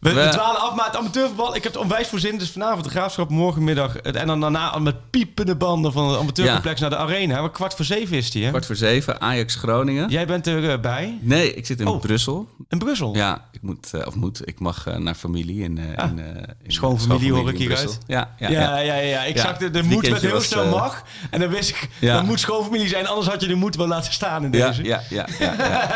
[0.00, 1.56] we, we We- dwalen af, maar het amateurvoetbal...
[1.56, 2.38] Ik heb het onwijs voor zin.
[2.38, 3.96] Dus vanavond de Graafschap, morgenmiddag...
[3.96, 7.40] En dan daarna met piepende banden van het amateurcomplex naar de arena.
[7.40, 8.48] Maar kwart voor zeven is die, hè?
[8.48, 10.08] Kwart voor zeven, Ajax Groningen.
[10.08, 12.00] Jij bent erbij Nee, ik zit in Oh.
[12.00, 12.48] Brussel.
[12.68, 13.14] in Brussel.
[13.16, 16.10] Ja, ik moet, eh, of moet, ik mag eh, naar familie in, eh Ah.
[16.10, 17.98] in, eh, in Schoonfamilie hoor ik hieruit.
[18.06, 18.94] Ja, ja, Ja, ja.
[18.94, 19.22] ja.
[19.24, 21.02] Ik zag de, de moed werd weekendje heel snel eh, mag.
[21.30, 23.06] En dan wist ik, dat moet schoonfamilie zijn.
[23.06, 24.84] Anders had je de moed wel laten staan in deze.
[24.84, 25.88] ja, ja, ja, ja.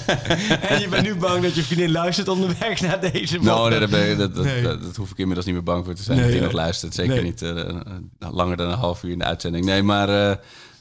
[0.68, 3.88] En je bent nu bang dat je vriendin luistert onderweg naar deze Nou, nee, daar
[3.88, 4.62] ben dat, dat, Nee.
[4.62, 6.18] dat, dat hoef ik inmiddels niet meer bang voor te zijn.
[6.18, 6.42] Nee, dat ja.
[6.42, 6.94] nog luistert.
[6.94, 7.76] Zeker niet eh, eh,
[8.18, 9.64] langer dan een half uur in de uitzending.
[9.64, 10.38] Nee, maar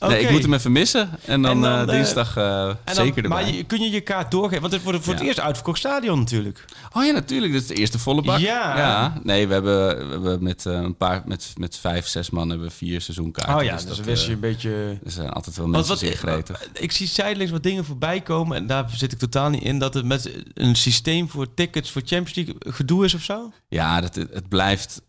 [0.10, 1.10] nee, ik moet hem even missen.
[1.26, 3.44] En dan, En dan, eh, eh, dinsdag En dan- zeker erbij.
[3.44, 4.62] Maar je, kun je je kaart doorgeven?
[4.62, 5.28] Want het wordt voor het Ja.
[5.28, 6.66] eerst uitverkocht stadion natuurlijk.
[6.94, 7.52] Oh ja, natuurlijk.
[7.54, 8.40] Dit is de eerste volle bak.
[8.40, 9.20] Ja.
[9.24, 12.74] Nee, we hebben, we hebben met een paar, met, met vijf, zes man hebben we
[12.74, 13.56] vier seizoenkaarten.
[13.56, 14.70] Oh ja, dus, dat, dan wist je een beetje...
[15.04, 16.68] Er zijn altijd wel mensen wat, gretig.
[16.74, 18.58] ik zie zijdelings wat dingen voorbij komen.
[18.58, 19.80] En daar zit ik totaal niet in.
[19.80, 23.52] Dat het met een systeem voor tickets voor Champions League gedoe is of zo?
[23.68, 25.02] Ja, dat, het blijft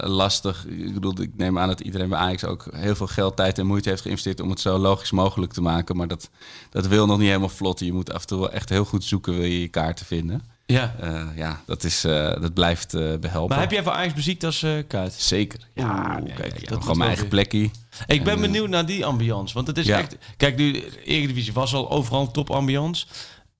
[0.00, 0.66] lastig.
[0.66, 3.66] Ik bedoel, ik neem aan dat iedereen bij Ajax ook heel veel geld, tijd en
[3.66, 5.96] moeite heeft geïnvesteerd om het zo logisch mogelijk te maken.
[5.96, 6.30] Maar dat,
[6.70, 7.80] dat wil nog niet helemaal vlot.
[7.80, 10.42] Je moet af en toe wel echt heel goed zoeken, wil je je kaarten vinden.
[10.66, 10.94] Ja.
[11.00, 13.48] Eh, ja, dat, is, eh, dat blijft eh, behelpen.
[13.48, 15.12] Maar heb jij voor Ajax muziek als kaart?
[15.12, 15.60] Zeker.
[15.74, 17.70] Ja, Oeh, kijk, dat gewoon mijn eigen plekje.
[18.06, 19.54] Ik ben En, benieuwd naar die ambiance.
[19.54, 19.98] Want het is Ja.
[19.98, 20.16] echt...
[20.36, 23.06] Kijk, nu, Eredivisie was al overal topambiance.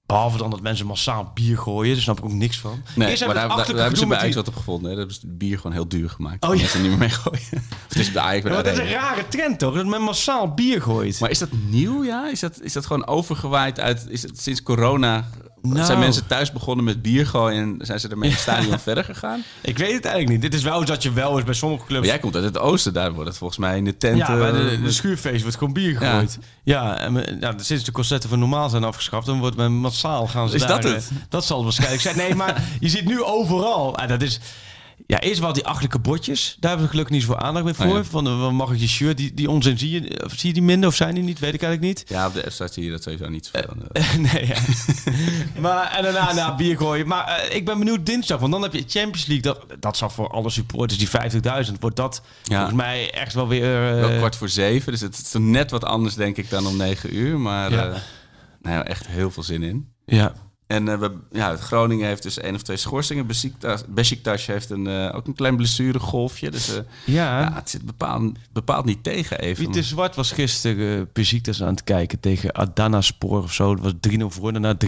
[0.07, 1.93] Behalve dan dat mensen massaal bier gooien.
[1.95, 2.83] Daar snap ik ook niks van.
[2.95, 4.57] Nee, Eerst maar daar, hebben daar, ze daar hebben ze bij Ajax die- wat op
[4.57, 4.91] gevonden.
[4.91, 4.97] Hè.
[4.97, 6.45] Dat is bier gewoon heel duur gemaakt.
[6.45, 6.61] Oh, ja.
[6.61, 7.41] Mensen niet meer meegooien.
[7.89, 9.75] het is bij Ajax bij Ja, de maar dat is een rare trend toch?
[9.75, 11.21] Dat men massaal bier gooit.
[11.21, 12.31] Maar is dat nieuw, ja?
[12.31, 14.07] Is dat, is dat gewoon overgewaaid uit...
[14.09, 15.25] Is het sinds corona...
[15.73, 15.87] Nou.
[15.87, 17.63] Zijn mensen thuis begonnen met bier gooien...
[17.63, 19.43] en zijn ze ermee in het stadion verder gegaan?
[19.61, 20.51] Ik weet het eigenlijk niet.
[20.51, 22.01] Dit is wel dat je wel eens bij sommige clubs...
[22.01, 22.93] Maar jij komt uit het oosten.
[22.93, 24.19] Daar wordt het volgens mij in de tent...
[24.19, 26.39] Ja, bij de, eh, de schuurfeest wordt gewoon bier gegooid.
[26.63, 30.49] Ja, en nou, sinds de concerten van normaal zijn afgeschaft, dan wordt men massaal gaan
[30.49, 31.11] ze Is daar, dat eh, het?
[31.29, 32.17] Dat zal waarschijnlijk zijn.
[32.17, 33.97] Nee, maar je ziet nu overal.
[33.97, 34.41] En dat is.
[35.07, 36.57] Ja, eerst wel die achtelijke bordjes.
[36.61, 37.87] Daar hebben we gelukkig niet zoveel aandacht meer voor.
[37.87, 38.05] Oh ja.
[38.05, 39.17] Van eh, wat mag ik je shirt?
[39.17, 40.25] Die, die onzin zie je.
[40.25, 41.39] Of zie je die minder of zijn die niet?
[41.39, 42.09] Weet ik eigenlijk niet.
[42.09, 43.75] Ja, op de F-site zie je dat sowieso niet zoveel.
[43.93, 44.15] eh.
[44.33, 44.57] nee, ja.
[45.61, 47.07] maar en daarna na bier gooien.
[47.07, 49.43] Maar eh, ik ben benieuwd dinsdag, want dan heb je Champions League.
[49.43, 51.09] Dat, dat zal voor alle supporters, die
[51.67, 52.57] 50.000, wordt dat Ja.
[52.57, 53.95] volgens mij echt wel weer...
[53.95, 54.93] eh, Wel kwart voor zeven.
[54.93, 57.39] Dus het is net wat anders, denk ik, dan om negen uur.
[57.41, 57.93] Maar Ja.
[58.63, 59.89] nou echt heel veel zin in.
[60.07, 60.33] Ja.
[60.67, 63.27] En eh, we, ja, Groningen heeft dus één of twee schorsingen.
[63.27, 66.51] Besiktas, Besiktas heeft een, eh, ook een klein blessuregolfje.
[66.51, 69.65] Dus eh, Ja, ja, het zit bepaald, bepaald niet tegen even.
[69.65, 73.75] Pieter Zwart was gisteren Besiktas aan het kijken tegen Adana Spoor of zo.
[73.75, 74.87] Dat was 3-0 voor, daarna 3-3.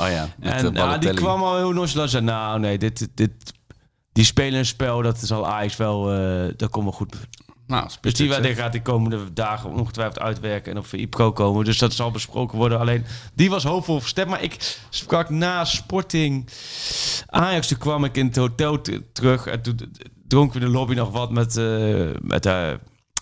[0.00, 2.10] Oh ja, En ja, die kwam al heel nonchalant.
[2.10, 3.30] Zei, nou nee, dit, dit,
[4.12, 6.04] die spelen een spel, dat zal Ajax wel,
[6.56, 7.16] dat komt wel goed.
[7.68, 11.64] Nou, Dus die die gaat de komende dagen ongetwijfeld uitwerken en op VI Pro komen.
[11.64, 12.78] Dus dat zal besproken worden.
[12.78, 13.04] Alleen,
[13.34, 14.28] die was hoopvol verstemd.
[14.30, 16.48] Maar ik sprak na Sporting
[17.26, 17.66] Ajax.
[17.68, 18.80] Toen kwam ik in het hotel
[19.12, 19.46] terug.
[19.46, 19.78] En toen
[20.28, 21.64] dronken we in de lobby nog wat met, eh,
[22.20, 22.78] met de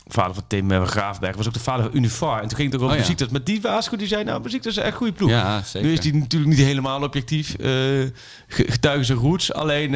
[0.08, 1.36] vader van Tim eh, Graafberg.
[1.36, 2.42] Was ook de vader van Unifar.
[2.42, 3.08] En toen ging het ook over Oh, ja.
[3.08, 3.18] muziek.
[3.18, 5.30] Dat met die waarschuwing die zei, nou, muziek dat is echt goede ploeg.
[5.30, 5.88] Ja, zeker.
[5.88, 7.54] Nu is die natuurlijk niet helemaal objectief.
[7.58, 8.04] ge-
[8.48, 9.52] getuigen zijn roots.
[9.52, 9.90] Alleen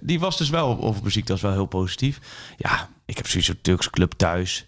[0.00, 1.26] die was dus wel over muziek.
[1.26, 2.18] Dat is wel heel positief.
[2.56, 4.66] Ja, ik heb zoiets een Turks club thuis.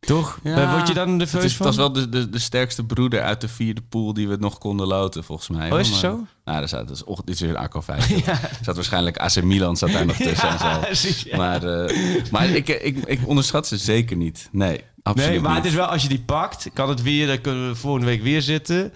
[0.00, 0.38] Toch?
[0.42, 1.66] Ja, Word je dan Het, nerveus is, het van?
[1.66, 4.86] was wel de, de, de sterkste broeder uit de vierde pool die we nog konden
[4.86, 5.72] loten, volgens mij.
[5.72, 6.26] Oh, is het Maar- zo?
[6.44, 8.10] Nou, daar staat, dus, och, dit is weer een Arco 5.
[8.26, 11.08] Er zat waarschijnlijk AC Milan zat daar nog tussen en zo.
[11.24, 11.36] ja.
[11.36, 14.48] Maar, eh, maar ik, ik, ik onderschat ze zeker niet.
[14.52, 15.62] Nee, absoluut Nee, maar niet.
[15.62, 18.22] het is wel als je die pakt, kan het weer, dan kunnen we volgende week
[18.22, 18.92] weer zitten.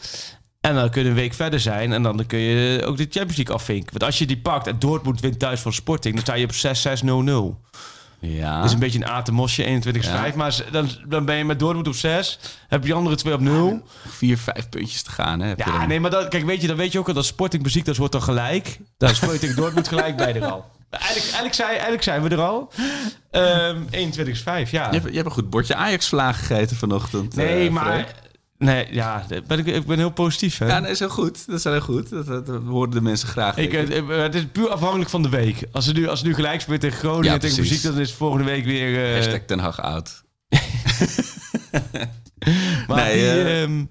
[0.61, 3.37] En dan kun je een week verder zijn en dan kun je ook de Champions
[3.37, 3.91] League afvinken.
[3.93, 6.53] Want als je die pakt en Dortmund wint thuis van Sporting, dan sta je op
[6.53, 7.71] 6-6-0-0.
[8.29, 8.57] Ja.
[8.57, 10.21] Dat is een beetje een atemosje, 21 Ja.
[10.21, 13.35] 5 Maar dan, dan ben je met Dortmund op 6, heb je die andere twee
[13.35, 13.83] op 0.
[14.09, 15.49] Vier, vijf puntjes te gaan, hè?
[15.49, 15.89] Ja, dan.
[15.89, 17.97] nee, maar dan, kijk, weet je, dan weet je ook al dat Sporting muziek, dat
[17.97, 18.79] wordt dan gelijk.
[18.99, 20.65] Je tegen Dortmund gelijk bij er al.
[20.93, 22.73] Eigenlijk, eigenlijk, zijn, eigenlijk zijn we er al.
[23.31, 24.87] Ehm 21 5 ja.
[24.87, 27.35] Je, hebt, je hebt een goed bordje Ajax-vlaag gegeten vanochtend.
[27.37, 28.15] Nee, eh, maar...
[28.63, 30.67] Nee, ja, ben ik, ik ben heel positief, hè.
[30.67, 31.47] Ja, nee, is heel goed.
[31.47, 32.11] Dat is heel goed.
[32.11, 33.57] Dat, dat, dat horen de mensen graag.
[33.57, 33.89] Ik, ik.
[33.89, 35.65] het, het is puur afhankelijk van de week.
[35.73, 38.09] Als ze nu, als ze nu gelijk speelt tegen Groningen Ja, tegen muziek, dan is
[38.09, 39.09] het volgende week weer...
[39.09, 40.23] eh, Hashtag Ten Hag oud.
[42.89, 43.85] maar nee, die, eh, ehm,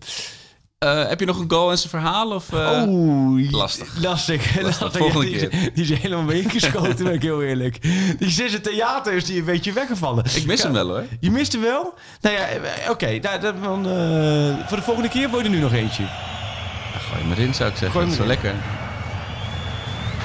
[0.82, 2.32] Eh, heb je nog een goal en zijn verhaal?
[2.32, 3.88] Of, eh, Oeh, lastig.
[4.00, 4.62] Lastig.
[4.62, 4.92] lastig.
[4.98, 5.72] Volgende die, keer.
[5.74, 7.82] Die is helemaal mee ingeschoten, ben ik heel eerlijk.
[8.20, 10.26] Die zit in theater is die een beetje weggevallen.
[10.34, 11.04] Ik mis Ja, hem wel hoor.
[11.20, 11.94] Je mist hem wel?
[12.22, 13.20] Nou ja, eh, oké.
[13.22, 13.56] nou, dan,
[13.88, 16.04] eh, voor de volgende keer word je er nu nog eentje.
[16.04, 17.92] Ja, gooi hem erin zou ik zeggen.
[17.92, 18.54] Gooi Dat is wel lekker.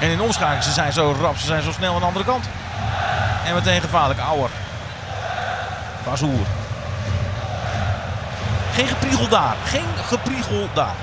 [0.01, 2.45] En in omschakeling, ze zijn zo rap, ze zijn zo snel aan de andere kant.
[3.45, 4.49] En meteen gevaarlijk, Auer.
[6.05, 6.66] Bazoer.
[8.77, 10.95] Geen gepriegel daar, geen gepriegel daar.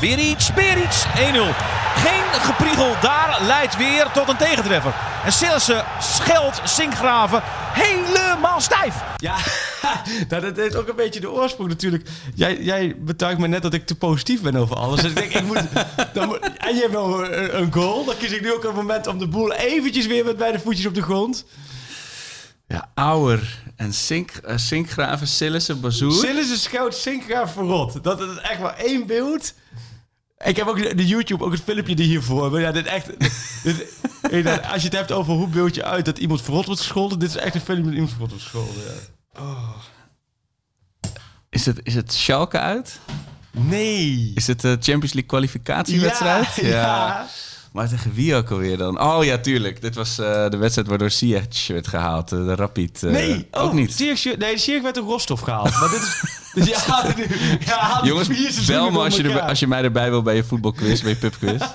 [0.00, 1.04] Weer iets, weer iets.
[1.04, 1.10] 1-0.
[1.94, 4.94] Geen gepriegel daar leidt weer tot een tegentreffer.
[5.24, 8.94] En Sillissen scheldt Sinkgraven helemaal stijf.
[9.16, 9.36] Ja,
[10.28, 12.08] nou, dat heeft ook een beetje de oorsprong natuurlijk.
[12.34, 15.00] Jij, jij betuigt me net dat ik te positief ben over alles.
[15.00, 15.62] Dus ik denk, ik moet,
[16.14, 16.38] dan moet...
[16.40, 18.04] En je hebt wel een, een goal.
[18.04, 20.86] Dan kies ik nu ook een moment om de boel eventjes weer met beide voetjes
[20.86, 21.44] op de grond.
[22.74, 26.12] Ja, Auer en Sink, eh, Sinkgraven, Sillissen, Bazoer.
[26.12, 28.04] Sillis is schout Sinkgraaf verrot.
[28.04, 29.54] Dat is echt maar één beeld.
[30.44, 32.50] Ik heb ook de YouTube, ook het filmpje die hiervoor.
[32.50, 33.06] Maar ja, dit echt.
[33.62, 33.86] dit-
[34.72, 37.18] als je het hebt over hoe beeld je uit dat iemand verrot wordt gescholden.
[37.18, 38.82] Dit is echt een filmpje dat iemand verrot wordt gescholden.
[39.34, 39.74] Ja.
[41.50, 43.00] Is, het, is het Schalke uit?
[43.50, 44.32] Nee.
[44.34, 46.54] Is het de Champions League kwalificatiewedstrijd?
[46.54, 47.26] Ja, ja.
[47.74, 49.00] Maar tegen wie ook alweer dan?
[49.00, 49.80] Oh ja, tuurlijk.
[49.80, 52.32] Dit was eh, de wedstrijd waardoor Ziyech werd gehaald.
[52.32, 53.02] eh, de Rapid.
[53.02, 53.92] eh, Nee, ook oh, niet.
[53.94, 55.70] Ziyech- nee, Ziyech werd door Rostov gehaald.
[55.80, 56.22] Maar dit is...
[56.54, 57.04] Dus ja,
[57.66, 61.00] ja, Jongens, bel me als je, er, als je mij erbij wil bij je voetbalquiz,
[61.00, 61.62] bij je pubquiz.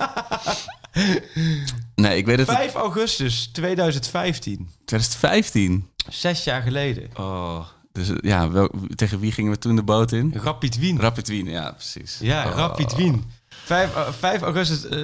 [1.96, 2.48] nee, ik weet het.
[2.48, 4.70] 5 augustus 2015.
[4.86, 5.88] 2015.
[6.10, 7.10] Zes jaar geleden.
[7.18, 7.60] Oh,
[7.92, 10.34] dus ja, wel, tegen wie gingen we toen de boot in?
[10.44, 11.00] Rapid Wien.
[11.00, 12.18] Rapid Wien, ja, precies.
[12.22, 12.56] Ja, Oh.
[12.56, 13.24] Rapid Wien.
[13.70, 15.00] 5, eh, 5 augustus, eh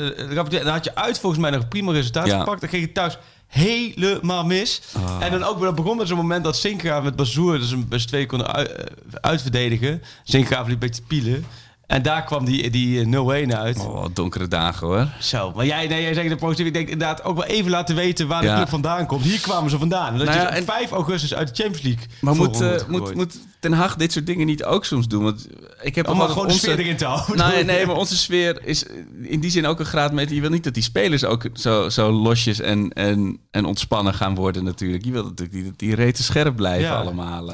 [0.49, 0.63] Wien.
[0.63, 2.39] Dan had je uit volgens mij nog een prima resultaat Ja.
[2.39, 2.59] gepakt.
[2.61, 4.82] Dan ging je thuis helemaal mis.
[5.20, 8.07] En dan ook, dat begon met zo'n moment dat Sinkgraaf met Bazoer dus een best
[8.07, 8.86] twee konden uit- eh,
[9.22, 10.01] uitverdedigen.
[10.24, 11.45] Sinkgraaf liep een beetje pielen.
[11.88, 13.79] En daar kwam die, die eh, 0-1 uit.
[13.79, 15.07] Oh, donkere dagen hoor.
[15.19, 16.65] Zo, maar jij, nee, jij zegt de positief.
[16.65, 18.55] Ik denk inderdaad ook wel even laten weten waar de Ja.
[18.55, 19.23] club vandaan komt.
[19.23, 20.11] Hier kwamen ze vandaan.
[20.11, 23.15] En dat Nou ja, en- 5 augustus uit de Champions League Maar moet, eh, moet,
[23.15, 25.23] moet Ten Hag dit soort dingen niet ook soms doen?
[25.23, 25.47] Want
[25.81, 27.38] ik heb Om maar altijd gewoon de sfeer erin te houden.
[27.49, 28.86] Nee, nee, maar onze sfeer is
[29.21, 30.29] in die zin ook een graad met.
[30.29, 34.36] Je wil niet dat die spelers ook zo, zo losjes en, en, en ontspannen gaan
[34.36, 35.05] worden natuurlijk.
[35.05, 36.95] Je wil natuurlijk die, die reten scherp blijven Ja.
[36.95, 37.49] allemaal.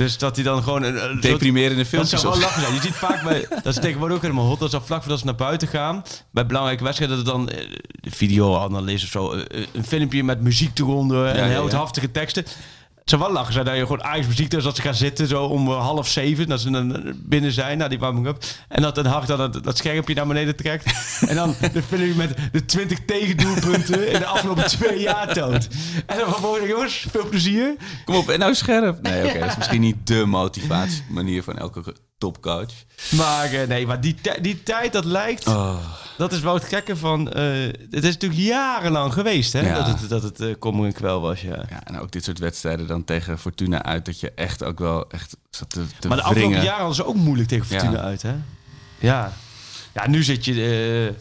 [0.00, 0.06] Eh.
[0.06, 0.82] Dus dat hij dan gewoon...
[0.82, 2.20] Een, Deprimerende Dat filmpjes.
[2.20, 2.74] zou wel lachen zijn.
[2.74, 3.46] Je ziet vaak bij...
[3.62, 4.58] Dat is tegenwoordig ook helemaal hot.
[4.58, 6.02] Dat is al vlak voordat ze naar buiten gaan.
[6.30, 7.48] Bij belangrijke wedstrijden dat er dan...
[7.48, 7.66] eh,
[8.00, 9.32] De videoanalist of zo.
[9.32, 11.26] eh, Een filmpje met muziek eronder.
[11.26, 11.76] En heel ja.
[11.76, 12.44] haftige teksten.
[13.04, 15.44] Zou wel lachen zijn dat je gewoon Ajax muziek dus dat ze gaan zitten zo
[15.44, 16.48] om eh, half zeven.
[16.48, 18.44] Dat ze dan eh, binnen zijn, na die warming-up.
[18.68, 20.92] En dat Haag dan dat, dat schermpje naar beneden trekt.
[21.28, 25.68] en dan de film met de 20 tegendoelpunten in de afgelopen twee jaar toont.
[26.06, 27.74] En dan vervolgens, jongens, veel plezier.
[28.04, 29.02] Kom op, en nou scherp.
[29.02, 31.82] Nee, oké, dat is misschien niet de motivatie manier van elke
[32.20, 32.72] topcoach.
[33.10, 35.76] Maar eh, nee, maar die, die tijd dat lijkt, Oh.
[36.18, 37.32] dat is wel het gekke van...
[37.32, 37.42] eh,
[37.90, 39.60] het is natuurlijk jarenlang geweest, hè?
[39.60, 39.74] Ja.
[39.82, 41.64] Dat het, dat het kommer en kwel was, ja.
[41.70, 45.10] Ja, en ook dit soort wedstrijden dan tegen Fortuna uit, dat je echt ook wel
[45.10, 48.00] echt zat te, te Maar de afgelopen jaren hadden ze ook moeilijk tegen Fortuna Ja.
[48.00, 48.34] uit, hè?
[48.98, 49.32] Ja.
[49.94, 51.14] Ja, nu zit je...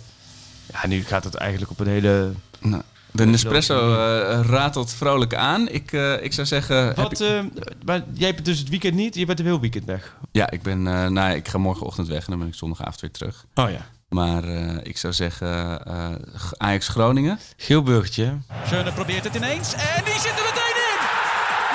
[0.74, 2.32] ja, nu gaat het eigenlijk op een hele...
[2.60, 5.68] Nou, de Nespresso eh, ratelt vrolijk aan.
[5.70, 6.86] Ik, eh, ik zou zeggen...
[6.86, 7.39] heb Wat, eh,
[7.86, 10.16] maar jij bent dus het weekend niet, je bent er heel weekend weg.
[10.32, 10.88] ja, ik ben...
[10.88, 13.45] eh nou, ik ga morgenochtend weg en dan ben ik zondagavond weer terug.
[13.55, 13.86] Oh ja.
[14.10, 16.10] Maar eh, ik zou zeggen eh,
[16.57, 17.39] Ajax Groningen.
[17.57, 18.38] Geelburgertje.
[18.66, 19.74] Schöne probeert het ineens.
[19.74, 20.99] En die zit er meteen in.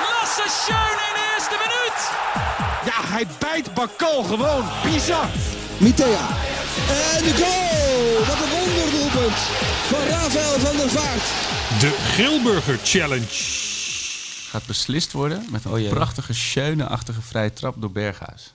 [0.01, 1.99] Lasse Schöne in de eerste minuut.
[2.85, 4.63] Ja, hij bijt Bakal gewoon.
[4.83, 5.27] Bizar.
[5.77, 6.27] Mitea.
[7.15, 8.25] En de goal!
[8.27, 8.64] Wat een
[9.31, 11.23] van Rafael van der Vaart.
[11.79, 13.63] De Grilburger Challenge.
[14.49, 18.53] Gaat beslist worden met een Oh prachtige, schöne-achtige vrije trap door Berghuis.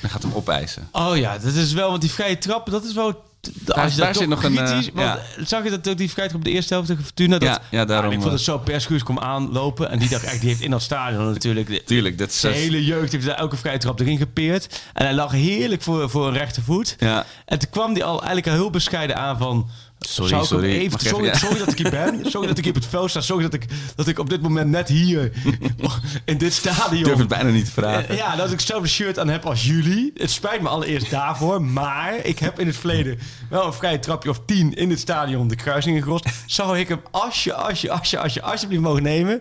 [0.00, 0.88] Dan gaat hem opeisen.
[0.92, 3.24] Oh ja, dat is wel, want die vrije trap, dat is wel...
[3.54, 4.88] Daar- Als je daar dat zit nog een, kritisch...
[4.88, 7.38] eh, want Zag je dat ook die trap op de eerste helft tegen Fortuna?
[7.38, 10.24] Dat, Ja, ja, daarom, ik vond het eh, zo, Perskuus kwam aanlopen en die dacht
[10.24, 11.66] echt, die heeft in dat stadion natuurlijk...
[11.68, 12.40] de- Tuurlijk, dat is...
[12.40, 14.82] Zijn hele jeugd heeft daar elke vrije trap erin gepeerd.
[14.92, 16.96] En hij lag heerlijk voor, voor een rechtervoet.
[16.98, 17.26] Ja.
[17.44, 19.68] En toen kwam hij al eigenlijk al heel bescheiden aan van...
[19.98, 20.72] Sorry, zou ik hem sorry.
[20.78, 21.38] Even, sorry, even- ja.
[21.38, 22.20] sorry dat ik hier ben.
[22.30, 23.20] Sorry dat ik hier op het veld sta.
[23.20, 23.66] Sorry dat ik,
[23.96, 25.32] dat ik op dit moment net hier
[26.24, 26.98] in dit stadion...
[26.98, 28.08] Ik durf het bijna niet te vragen.
[28.08, 30.10] Eh, Ja, dat ik hetzelfde shirt aan heb als jullie.
[30.16, 31.62] Het spijt me allereerst daarvoor.
[31.62, 33.18] Maar ik heb in het verleden
[33.50, 36.26] wel een vrije trapje of tien in het stadion de kruising gerost.
[36.46, 39.40] Zou ik hem als je, als je, als je, als je alsjeblieft mogen nemen?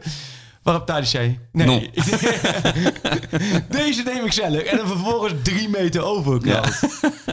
[0.63, 1.89] Waarop Thadis zei, nee.
[3.69, 4.55] Deze neem ik zelf.
[4.57, 6.39] En dan vervolgens drie meter over.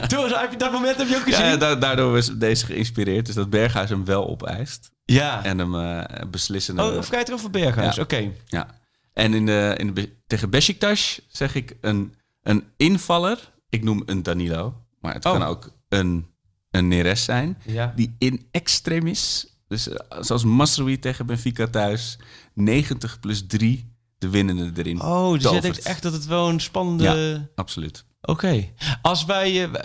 [0.07, 1.45] Toen, heb je dat moment heb je ook gezien?
[1.45, 3.25] Ja, da- daardoor was deze geïnspireerd.
[3.25, 4.91] Dus dat Berghuis hem wel opeist.
[5.05, 5.43] Ja.
[5.43, 6.83] En hem eh beslissende...
[6.83, 7.95] Oh, vrij terug voor Berghuis.
[7.95, 8.01] Ja.
[8.01, 8.31] Oké.
[8.45, 8.67] Ja.
[9.13, 12.13] En in de, in de, tegen Besiktas zeg ik een,
[12.43, 13.51] een invaller.
[13.69, 14.73] Ik noem een Danilo.
[15.01, 15.31] Maar het Oh.
[15.31, 16.27] kan ook een,
[16.71, 17.57] een Neres zijn.
[17.65, 17.93] Ja.
[17.95, 19.50] Die in extremis.
[19.71, 22.17] Dus eh, zoals Masrowi tegen Benfica thuis.
[22.53, 25.01] 90 plus 3 de winnende erin.
[25.01, 27.03] Oh, dus jij denkt echt dat het wel een spannende...
[27.03, 28.05] Ja, absoluut.
[28.21, 28.69] Oké.
[29.01, 29.63] Als wij...
[29.63, 29.81] eh,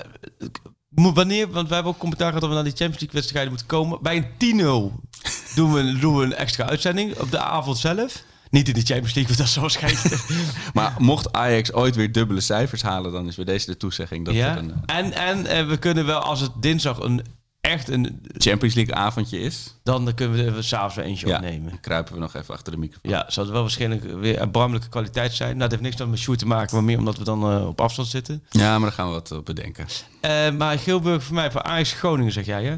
[0.89, 1.51] wanneer...
[1.51, 3.99] Want wij hebben ook commentaar gehad dat we naar die Champions League wedstrijden moeten komen.
[4.03, 8.24] Bij een 10-0 doen we, doen we een extra uitzending op de avond zelf.
[8.51, 10.24] Niet in de Champions League, want dat is zo waarschijnlijk...
[10.74, 13.12] Maar mocht Ajax ooit weer dubbele cijfers halen...
[13.12, 14.57] dan is bij deze de toezegging dat ja?
[14.57, 15.12] een eh, En,
[15.47, 17.22] en we kunnen wel, als het dinsdag een
[17.66, 18.20] echt een...
[18.38, 19.74] Champions League avondje is...
[19.82, 21.70] Dan kunnen we er s'avonds weer eentje ja, opnemen.
[21.70, 23.10] dan kruipen we nog even achter de microfoon.
[23.10, 25.48] Ja, zou het wel waarschijnlijk weer erbarmelijke kwaliteit zijn.
[25.48, 27.66] Nou, dat heeft niks dan met Sjoerd te maken, maar meer omdat we dan eh,
[27.66, 28.44] op afstand zitten.
[28.50, 29.86] Ja, maar daar gaan we wat op bedenken.
[30.20, 32.76] Eh, maar Gilburg voor mij, voor Ajax Groningen zeg jij, hè?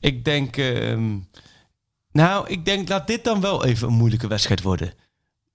[0.00, 0.56] Ik denk...
[0.56, 1.16] ehm,
[2.12, 4.92] nou, ik denk, laat dit dan wel even een moeilijke wedstrijd worden.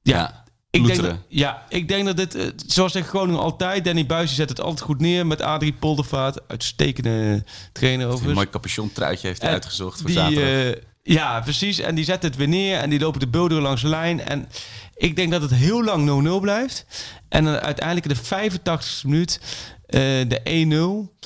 [0.01, 0.42] Ja,
[0.73, 4.35] Ik denk, dat, ja, ik denk dat dit, eh, zoals tegen Groningen altijd, Danny Buis
[4.35, 6.47] zet het altijd goed neer met Adrie Poldervaart.
[6.47, 8.35] Uitstekende trainer Een overigens.
[8.37, 10.75] mooi capuchon truitje heeft hij En uitgezocht voor die, zaterdag.
[10.75, 11.79] eh, ja, precies.
[11.79, 14.21] En die zet het weer neer en die lopen de bulderen langs de lijn.
[14.25, 14.47] En
[14.95, 16.85] ik denk dat het heel lang 0-0 blijft.
[17.29, 19.39] En dan uiteindelijk in de 85e minuut
[19.85, 21.25] eh, de 1-0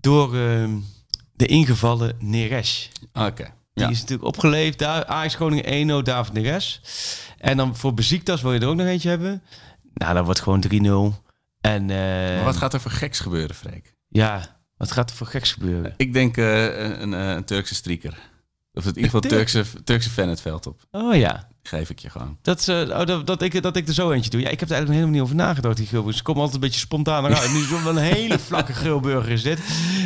[0.00, 0.64] door eh,
[1.36, 2.90] de ingevallen Neres.
[3.12, 3.52] Oké.
[3.74, 3.90] Die Ja.
[3.90, 4.78] is natuurlijk opgeleefd.
[4.78, 5.64] Daar, Ajax Groningen
[6.00, 6.80] 1-0, David Neres.
[7.38, 9.42] En dan voor Beziektas wil je er ook nog eentje hebben.
[9.94, 11.22] Nou, dan wordt gewoon 3-0.
[11.60, 11.96] En eh,
[12.34, 13.94] Maar wat gaat er voor geks gebeuren, Freek?
[14.08, 15.94] ja, wat gaat er voor geks gebeuren?
[15.96, 16.64] Ik denk eh,
[17.00, 18.14] een, eh, een Turkse strieker.
[18.74, 20.80] Of in ieder geval Turk- Turkse, Turkse fan het veld op.
[20.90, 21.50] Oh ja.
[21.62, 22.38] Geef ik je gewoon.
[22.42, 24.40] Dat, is, eh, oh, dat, dat, ik, dat ik er zo eentje doe.
[24.40, 26.16] Ja, ik heb er eigenlijk helemaal niet over nagedacht, die Gilburgers.
[26.16, 27.52] Ze komen altijd een beetje spontaan eruit.
[27.52, 29.58] Nu is het wel een hele vlakke Gilburger is dit.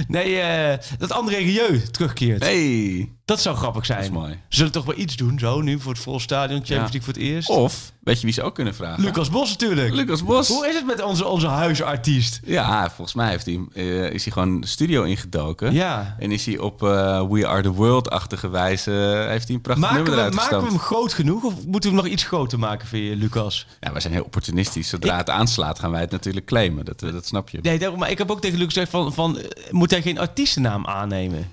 [0.09, 2.43] Nee, eh, dat André Rieu terugkeert.
[2.43, 4.19] Hey, Dat zou grappig dat is zijn.
[4.19, 4.33] mooi.
[4.33, 6.59] Ze zullen toch wel iets doen, zo, nu voor het vol stadion.
[6.59, 6.93] Champions Ja.
[6.93, 7.49] League voor het eerst.
[7.49, 9.03] Of, weet je wie ze ook kunnen vragen?
[9.05, 9.95] Lucas Bos natuurlijk.
[9.95, 10.49] Lucas Bos.
[10.49, 12.41] Hoe is het met onze, onze huisartiest?
[12.45, 15.73] Ja, volgens mij heeft hij, eh, is hij gewoon de studio ingedoken.
[15.73, 16.17] Ja.
[16.19, 18.91] En is hij op eh, We Are The World-achtige wijze...
[19.23, 21.91] eh, heeft hij een prachtig Maken nummer we, maken we hem groot genoeg of moeten
[21.91, 23.67] we hem nog iets groter maken, vind je, Lucas?
[23.81, 24.89] Ja, wij zijn heel opportunistisch.
[24.89, 26.85] Zodra het aanslaat gaan wij het natuurlijk claimen.
[26.85, 27.59] Dat, dat snap je.
[27.63, 29.39] Nee, maar ik heb ook tegen Lucas gezegd van, van
[29.71, 31.51] moet hij geen artiestennaam aannemen?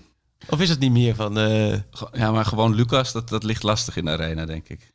[0.49, 1.37] Of is dat niet meer van...
[1.37, 1.77] eh,
[2.11, 4.91] Ja, maar gewoon Lucas, dat, dat ligt lastig in de arena, denk ik.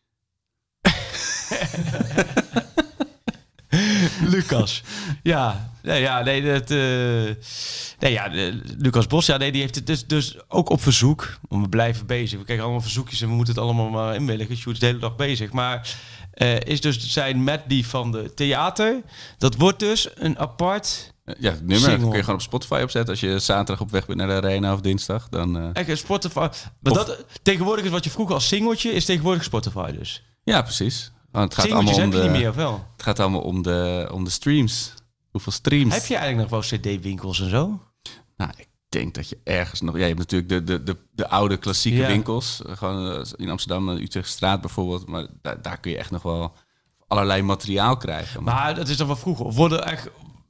[4.33, 4.83] Lucas.
[5.23, 7.45] Ja, nee, ja, nee, dat, eh,
[7.99, 8.29] nee, ja,
[8.79, 11.39] Lucas Bos, ja, nee, die heeft het dus, dus ook op verzoek.
[11.49, 12.39] We blijven bezig.
[12.39, 14.57] We krijgen allemaal verzoekjes en we moeten het allemaal maar inwilligen.
[14.57, 15.53] Sjoerd is de hele dag bezig.
[15.53, 15.97] Maar
[16.33, 19.03] eh, is dus zijn medley van de theater.
[19.39, 21.17] Dat wordt dus een apart...
[21.39, 22.09] Ja, het nummer Single.
[22.09, 23.11] kun je gewoon op Spotify opzetten.
[23.11, 25.29] Als je zaterdag op weg bent naar de arena of dinsdag.
[25.29, 26.49] Dan, eh, Echt een Spotify.
[26.81, 30.23] Maar dat, tegenwoordig is wat je vroeger als singeltje, is tegenwoordig Spotify dus.
[30.45, 31.13] Ja, precies.
[31.31, 32.85] Want het gaat Singeltjes allemaal om de, niet meer, of wel?
[32.93, 34.95] Het gaat allemaal om de, om de streams.
[35.31, 35.95] Hoeveel streams?
[35.95, 37.81] Heb je eigenlijk nog wel cd-winkels en zo?
[38.37, 39.95] Nou, ik denk dat je ergens nog...
[39.95, 42.07] Ja, je hebt natuurlijk de, de, de, de oude klassieke Ja.
[42.07, 42.63] winkels.
[42.67, 45.07] Eh, Gewoon eh, in Amsterdam, de Utrechtstraat bijvoorbeeld.
[45.07, 46.53] Maar daar, daar kun je echt nog wel
[47.07, 48.43] allerlei materiaal krijgen.
[48.43, 49.53] Maar Maar dat is dan wel vroeger.
[49.53, 50.09] Worden echt,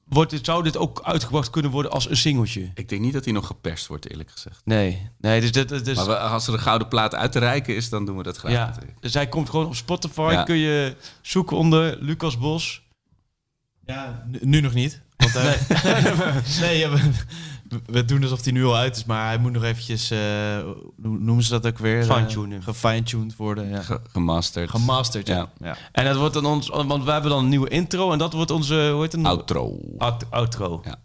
[0.08, 2.70] wordt dit, zou dit ook uitgebracht kunnen worden als een singeltje?
[2.74, 4.60] ik denk niet dat hij nog geperst wordt, eerlijk gezegd.
[4.64, 5.10] Nee.
[5.18, 7.88] Nee, dus, dat, dus, Maar we- als er een gouden plaat uit te reiken is,
[7.88, 8.52] dan doen we dat graag.
[8.52, 9.00] ja, natuurlijk.
[9.02, 10.28] dus hij komt gewoon op Spotify.
[10.32, 10.42] Ja.
[10.42, 12.82] Kun je zoeken onder Lucas Bos.
[13.86, 15.00] Ja, nu, nu nog niet.
[15.16, 15.44] Want, eh,
[16.60, 17.10] nee, ja, we,
[17.86, 20.18] we doen alsof hij nu al uit is, maar hij moet nog eventjes, eh,
[21.02, 22.00] hoe noemen ze dat ook weer?
[22.00, 22.62] Eh, Fine-tunen.
[22.62, 23.82] Gefine-tuned worden, ja.
[23.82, 24.70] Ge- gemasterd.
[24.70, 25.34] Gemasterd, ja.
[25.36, 25.50] Ja.
[25.60, 25.76] ja.
[25.92, 28.50] En dat wordt dan ons, want we hebben dan een nieuwe intro en dat wordt
[28.50, 29.24] onze, hoe heet het?
[29.24, 29.78] Outro.
[29.98, 30.80] Out- outro.
[30.84, 30.96] Ja.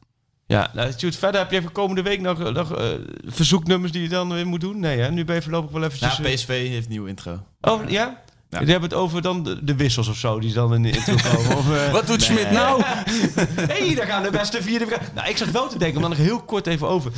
[0.45, 2.87] Ja, nou, verder heb je even komende week nog, nog eh,
[3.25, 4.79] verzoeknummers die je dan weer moet doen?
[4.79, 5.11] Nee, hè?
[5.11, 6.17] nu ben je voorlopig wel eventjes...
[6.17, 7.39] Nou, eh, PSV heeft een nieuwe intro.
[7.61, 8.22] Oh, ja?
[8.53, 8.59] Ja.
[8.59, 11.15] Die hebben het over dan de, de wissels of zo, die dan in de intro
[11.29, 11.57] komen.
[11.57, 12.81] Of, eh, Wat doet Smit nou?
[12.85, 14.97] Hé, hey, daar gaan de beste vierde...
[15.13, 17.11] Nou, ik zat wel te denken, maar nog heel kort even over.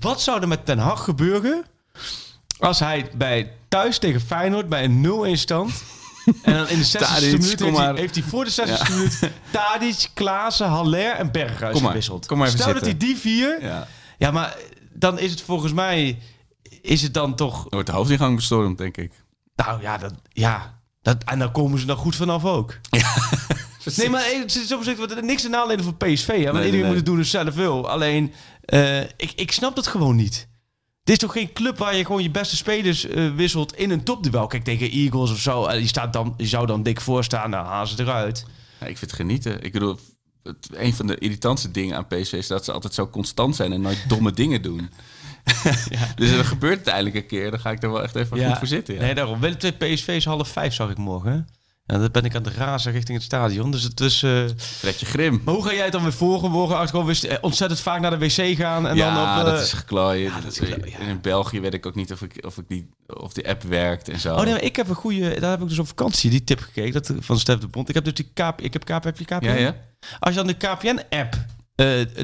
[0.00, 1.64] Wat zou er met Ten Hag gebeuren
[2.58, 5.82] als hij bij thuis tegen Feyenoord bij een 0-1 stand...
[6.42, 7.96] En dan in de 60 Tadic, minuut kom heeft hij, maar.
[7.96, 12.26] heeft hij voor de 60 minuut Tadic, Klaassen, Haller en Berghuis Kom maar, gewisseld.
[12.26, 13.62] kom maar even Stel dat hij die vier...
[13.62, 13.86] Ja.
[14.18, 14.30] Ja.
[14.30, 14.56] maar
[14.92, 16.18] dan is het volgens mij...
[16.82, 17.66] Is het dan toch...
[17.68, 19.12] Wordt de hoofdingang bestormd, denk ik.
[19.56, 22.74] Nou ja, dat, ja dat, en dan komen ze er goed vanaf ook.
[23.96, 26.26] Nee, maar het is zo gezegd, want niks te nadelen voor PSV.
[26.26, 26.42] Hè?
[26.42, 26.86] Want Nee, iedereen nee.
[26.86, 27.88] moet het doen dus zelf wil.
[27.90, 28.32] Alleen,
[28.64, 30.48] eh, ik, ik snap dat gewoon niet.
[31.04, 34.02] Dit is toch geen club waar je gewoon je beste spelers eh, wisselt in een
[34.02, 34.46] topduel.
[34.46, 35.64] Kijk, tegen Eagles of zo.
[35.66, 37.50] eh, die, staat dan, die zou dan dik voorstaan.
[37.50, 38.44] Nou, haal ze eruit.
[38.80, 39.62] Ja, ik vind het genieten.
[39.62, 39.98] Ik bedoel,
[40.42, 43.72] het, een van de irritantste dingen aan PSV is dat ze altijd zo constant zijn
[43.72, 44.90] en nooit domme dingen doen.
[46.16, 47.50] Dus dan gebeurt het eindelijk een keer.
[47.50, 48.94] Dan ga ik er wel echt even goed voor zitten.
[48.94, 49.00] Ja.
[49.00, 49.40] Nee, daarom.
[49.40, 51.48] Willem twee PSV is half vijf, zag ik morgen.
[51.88, 53.70] En dan ben ik aan het razen richting het stadion.
[53.70, 54.22] Dus het is...
[54.22, 55.40] eh, Fredje Grim.
[55.44, 56.50] Maar hoe ga jij het dan weer volgen?
[56.50, 58.86] Morgen eh, ontzettend vaak naar de wc gaan.
[58.86, 60.32] En ja, dan op, eh, dat is geklooien.
[60.42, 60.98] dat is geklooien, ja.
[60.98, 63.62] En In België weet ik ook niet of, ik, of, ik die, of die app
[63.62, 64.34] werkt en zo.
[64.34, 65.40] Oh nee, ik heb een goede.
[65.40, 67.88] Daar heb ik dus op vakantie die tip gekeken dat, van Stef de Bond.
[67.88, 68.60] Ik heb dus die KP.
[68.60, 69.04] Ik heb KP.
[69.04, 69.44] Heb je KPN?
[69.44, 69.74] Ja, ja.
[70.18, 71.36] Als je dan de KPN-app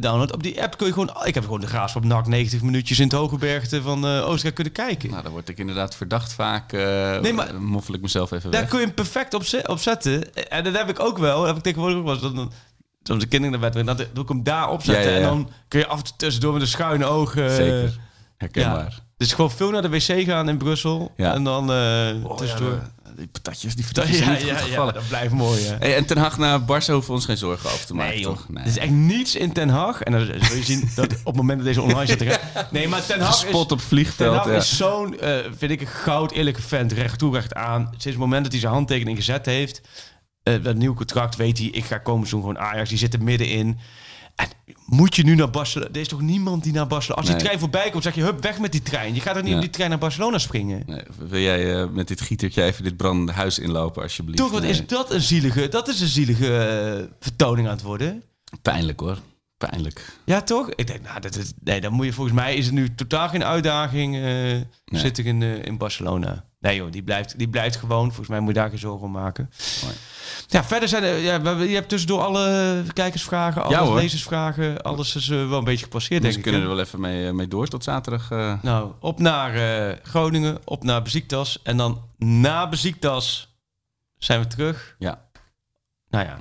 [0.00, 1.10] downloadt, op die app kun je gewoon.
[1.24, 4.72] Ik heb gewoon de graafschap NAC 90 minuutjes in het Hogebergte van eh Oostenrijk kunnen
[4.72, 5.10] kijken.
[5.10, 6.72] Nou, dan word ik inderdaad verdacht vaak.
[6.72, 8.70] eh Nee, maar- moffel ik mezelf even Daar weg.
[8.70, 10.34] kun je hem perfect op, ze- op zetten.
[10.48, 11.36] En dat heb ik ook wel.
[11.38, 12.18] Dat heb ik tegenwoordig ook wel.
[12.20, 12.52] Dan, dan,
[13.02, 15.04] soms de kinderen naar bed, dan doe ik hem daar opzetten.
[15.04, 15.28] Ja, ja, ja.
[15.30, 17.36] En dan kun je af en toe tussendoor met een schuine oog.
[17.36, 17.98] eh, Zeker.
[18.36, 19.02] Herkenbaar.
[19.16, 21.12] Dus gewoon veel naar de wc gaan in Brussel.
[21.16, 21.34] Ja.
[21.34, 22.78] En dan eh Oh, tussendoor.
[23.14, 24.94] Ja, die patatjes, die Ja, patatjes ja, ja, gevallen.
[24.94, 25.62] dat blijft mooi.
[25.62, 25.76] Hè.
[25.78, 28.22] Hey, en Ten Hag naar Barça hoeven we ons geen zorgen over te maken, Nee,
[28.22, 28.48] toch?
[28.48, 28.62] Nee.
[28.62, 30.02] Er is echt niets in Ten Hag.
[30.02, 33.06] En dan zul je zien dat op het moment dat deze online gaan- Nee, maar
[33.06, 33.40] Ten Hag is...
[33.40, 34.36] Gespot op Ten vliegveld.
[34.36, 34.52] Hag ja.
[34.52, 36.92] is zo'n, eh, vind ik, een goud eerlijke vent.
[36.92, 37.84] Recht toe, recht aan.
[37.90, 39.80] Sinds het moment dat hij zijn handtekening gezet heeft...
[40.42, 41.66] eh, dat nieuw contract weet hij...
[41.66, 42.88] Ik ga komend seizoen gewoon Ajax.
[42.88, 43.78] Die zit er middenin.
[44.34, 44.48] En
[44.86, 45.90] moet je nu naar Barcelona...
[45.94, 47.20] Er is toch niemand die naar Barcelona...
[47.20, 47.44] Als die Nee.
[47.44, 48.22] trein voorbij komt, zeg je...
[48.22, 49.14] Hup, weg met die trein.
[49.14, 49.56] Je gaat toch niet Ja.
[49.56, 50.82] op die trein naar Barcelona springen?
[50.86, 54.38] Nee, wil jij eh, met dit gietertje even dit brandende huis inlopen, alsjeblieft?
[54.38, 54.70] Toch, wat Nee.
[54.70, 55.68] is dat een zielige...
[55.68, 58.22] Dat is een zielige eh, vertoning aan het worden.
[58.62, 59.18] Pijnlijk hoor.
[59.56, 60.16] Pijnlijk.
[60.24, 60.70] Ja, toch?
[60.74, 63.28] Ik denk, nou, dat is, nee, dan moet je volgens mij is het nu totaal
[63.28, 64.16] geen uitdaging.
[64.16, 64.56] eh
[65.00, 66.44] Zit ik in, eh, in Barcelona?
[66.64, 68.06] Nee, joh, die blijft, die blijft gewoon.
[68.06, 69.50] Volgens mij moet je daar geen zorgen om maken.
[69.82, 69.94] Mooi.
[70.46, 75.14] Ja, verder zijn er, ja, we je hebt tussendoor alle kijkersvragen, alle Ja, lezersvragen, alles
[75.16, 76.56] is eh, wel een beetje gepasseerd, Dus denk we ik.
[76.56, 76.68] kunnen hè?
[76.68, 78.30] er wel even mee, eh, mee door tot zaterdag.
[78.30, 78.62] eh.
[78.62, 81.62] Nou, op naar eh, Groningen, op naar Beziektas.
[81.62, 83.56] En dan na Beziektas
[84.18, 84.96] zijn we terug.
[84.98, 85.28] Ja.
[86.08, 86.38] Nou ja,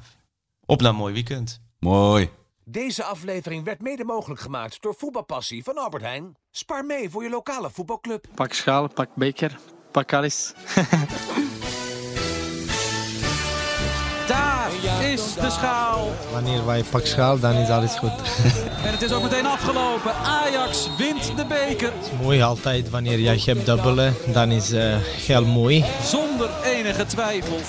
[0.65, 1.61] op naar een mooi weekend.
[1.79, 2.29] Mooi.
[2.65, 6.35] Deze aflevering werd mede mogelijk gemaakt door Voetbalpassie van Albert Heijn.
[6.51, 8.25] Spaar mee voor je lokale voetbalclub.
[8.35, 9.57] Pak schaal, pak beker,
[9.93, 10.53] pak alles.
[14.27, 14.69] Daar
[15.01, 16.11] is de schaal.
[16.31, 18.11] Wanneer wij pak schaal, dan is alles goed.
[18.85, 20.13] En het is ook meteen afgelopen.
[20.15, 21.91] Ajax wint de beker.
[22.21, 24.95] mooi altijd, wanneer jij hebt dubbelen, dan is eh
[25.27, 25.85] heel mooi.
[26.03, 27.59] Zonder enige twijfel.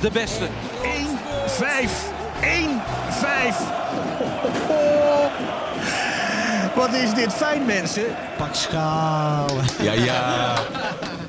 [0.00, 0.46] De beste.
[0.82, 2.14] 1-5.
[2.40, 3.86] 1-5.
[6.74, 8.04] Wat is dit fijn, mensen?
[8.36, 9.46] Pak schaal.
[9.82, 10.54] Ja, ja.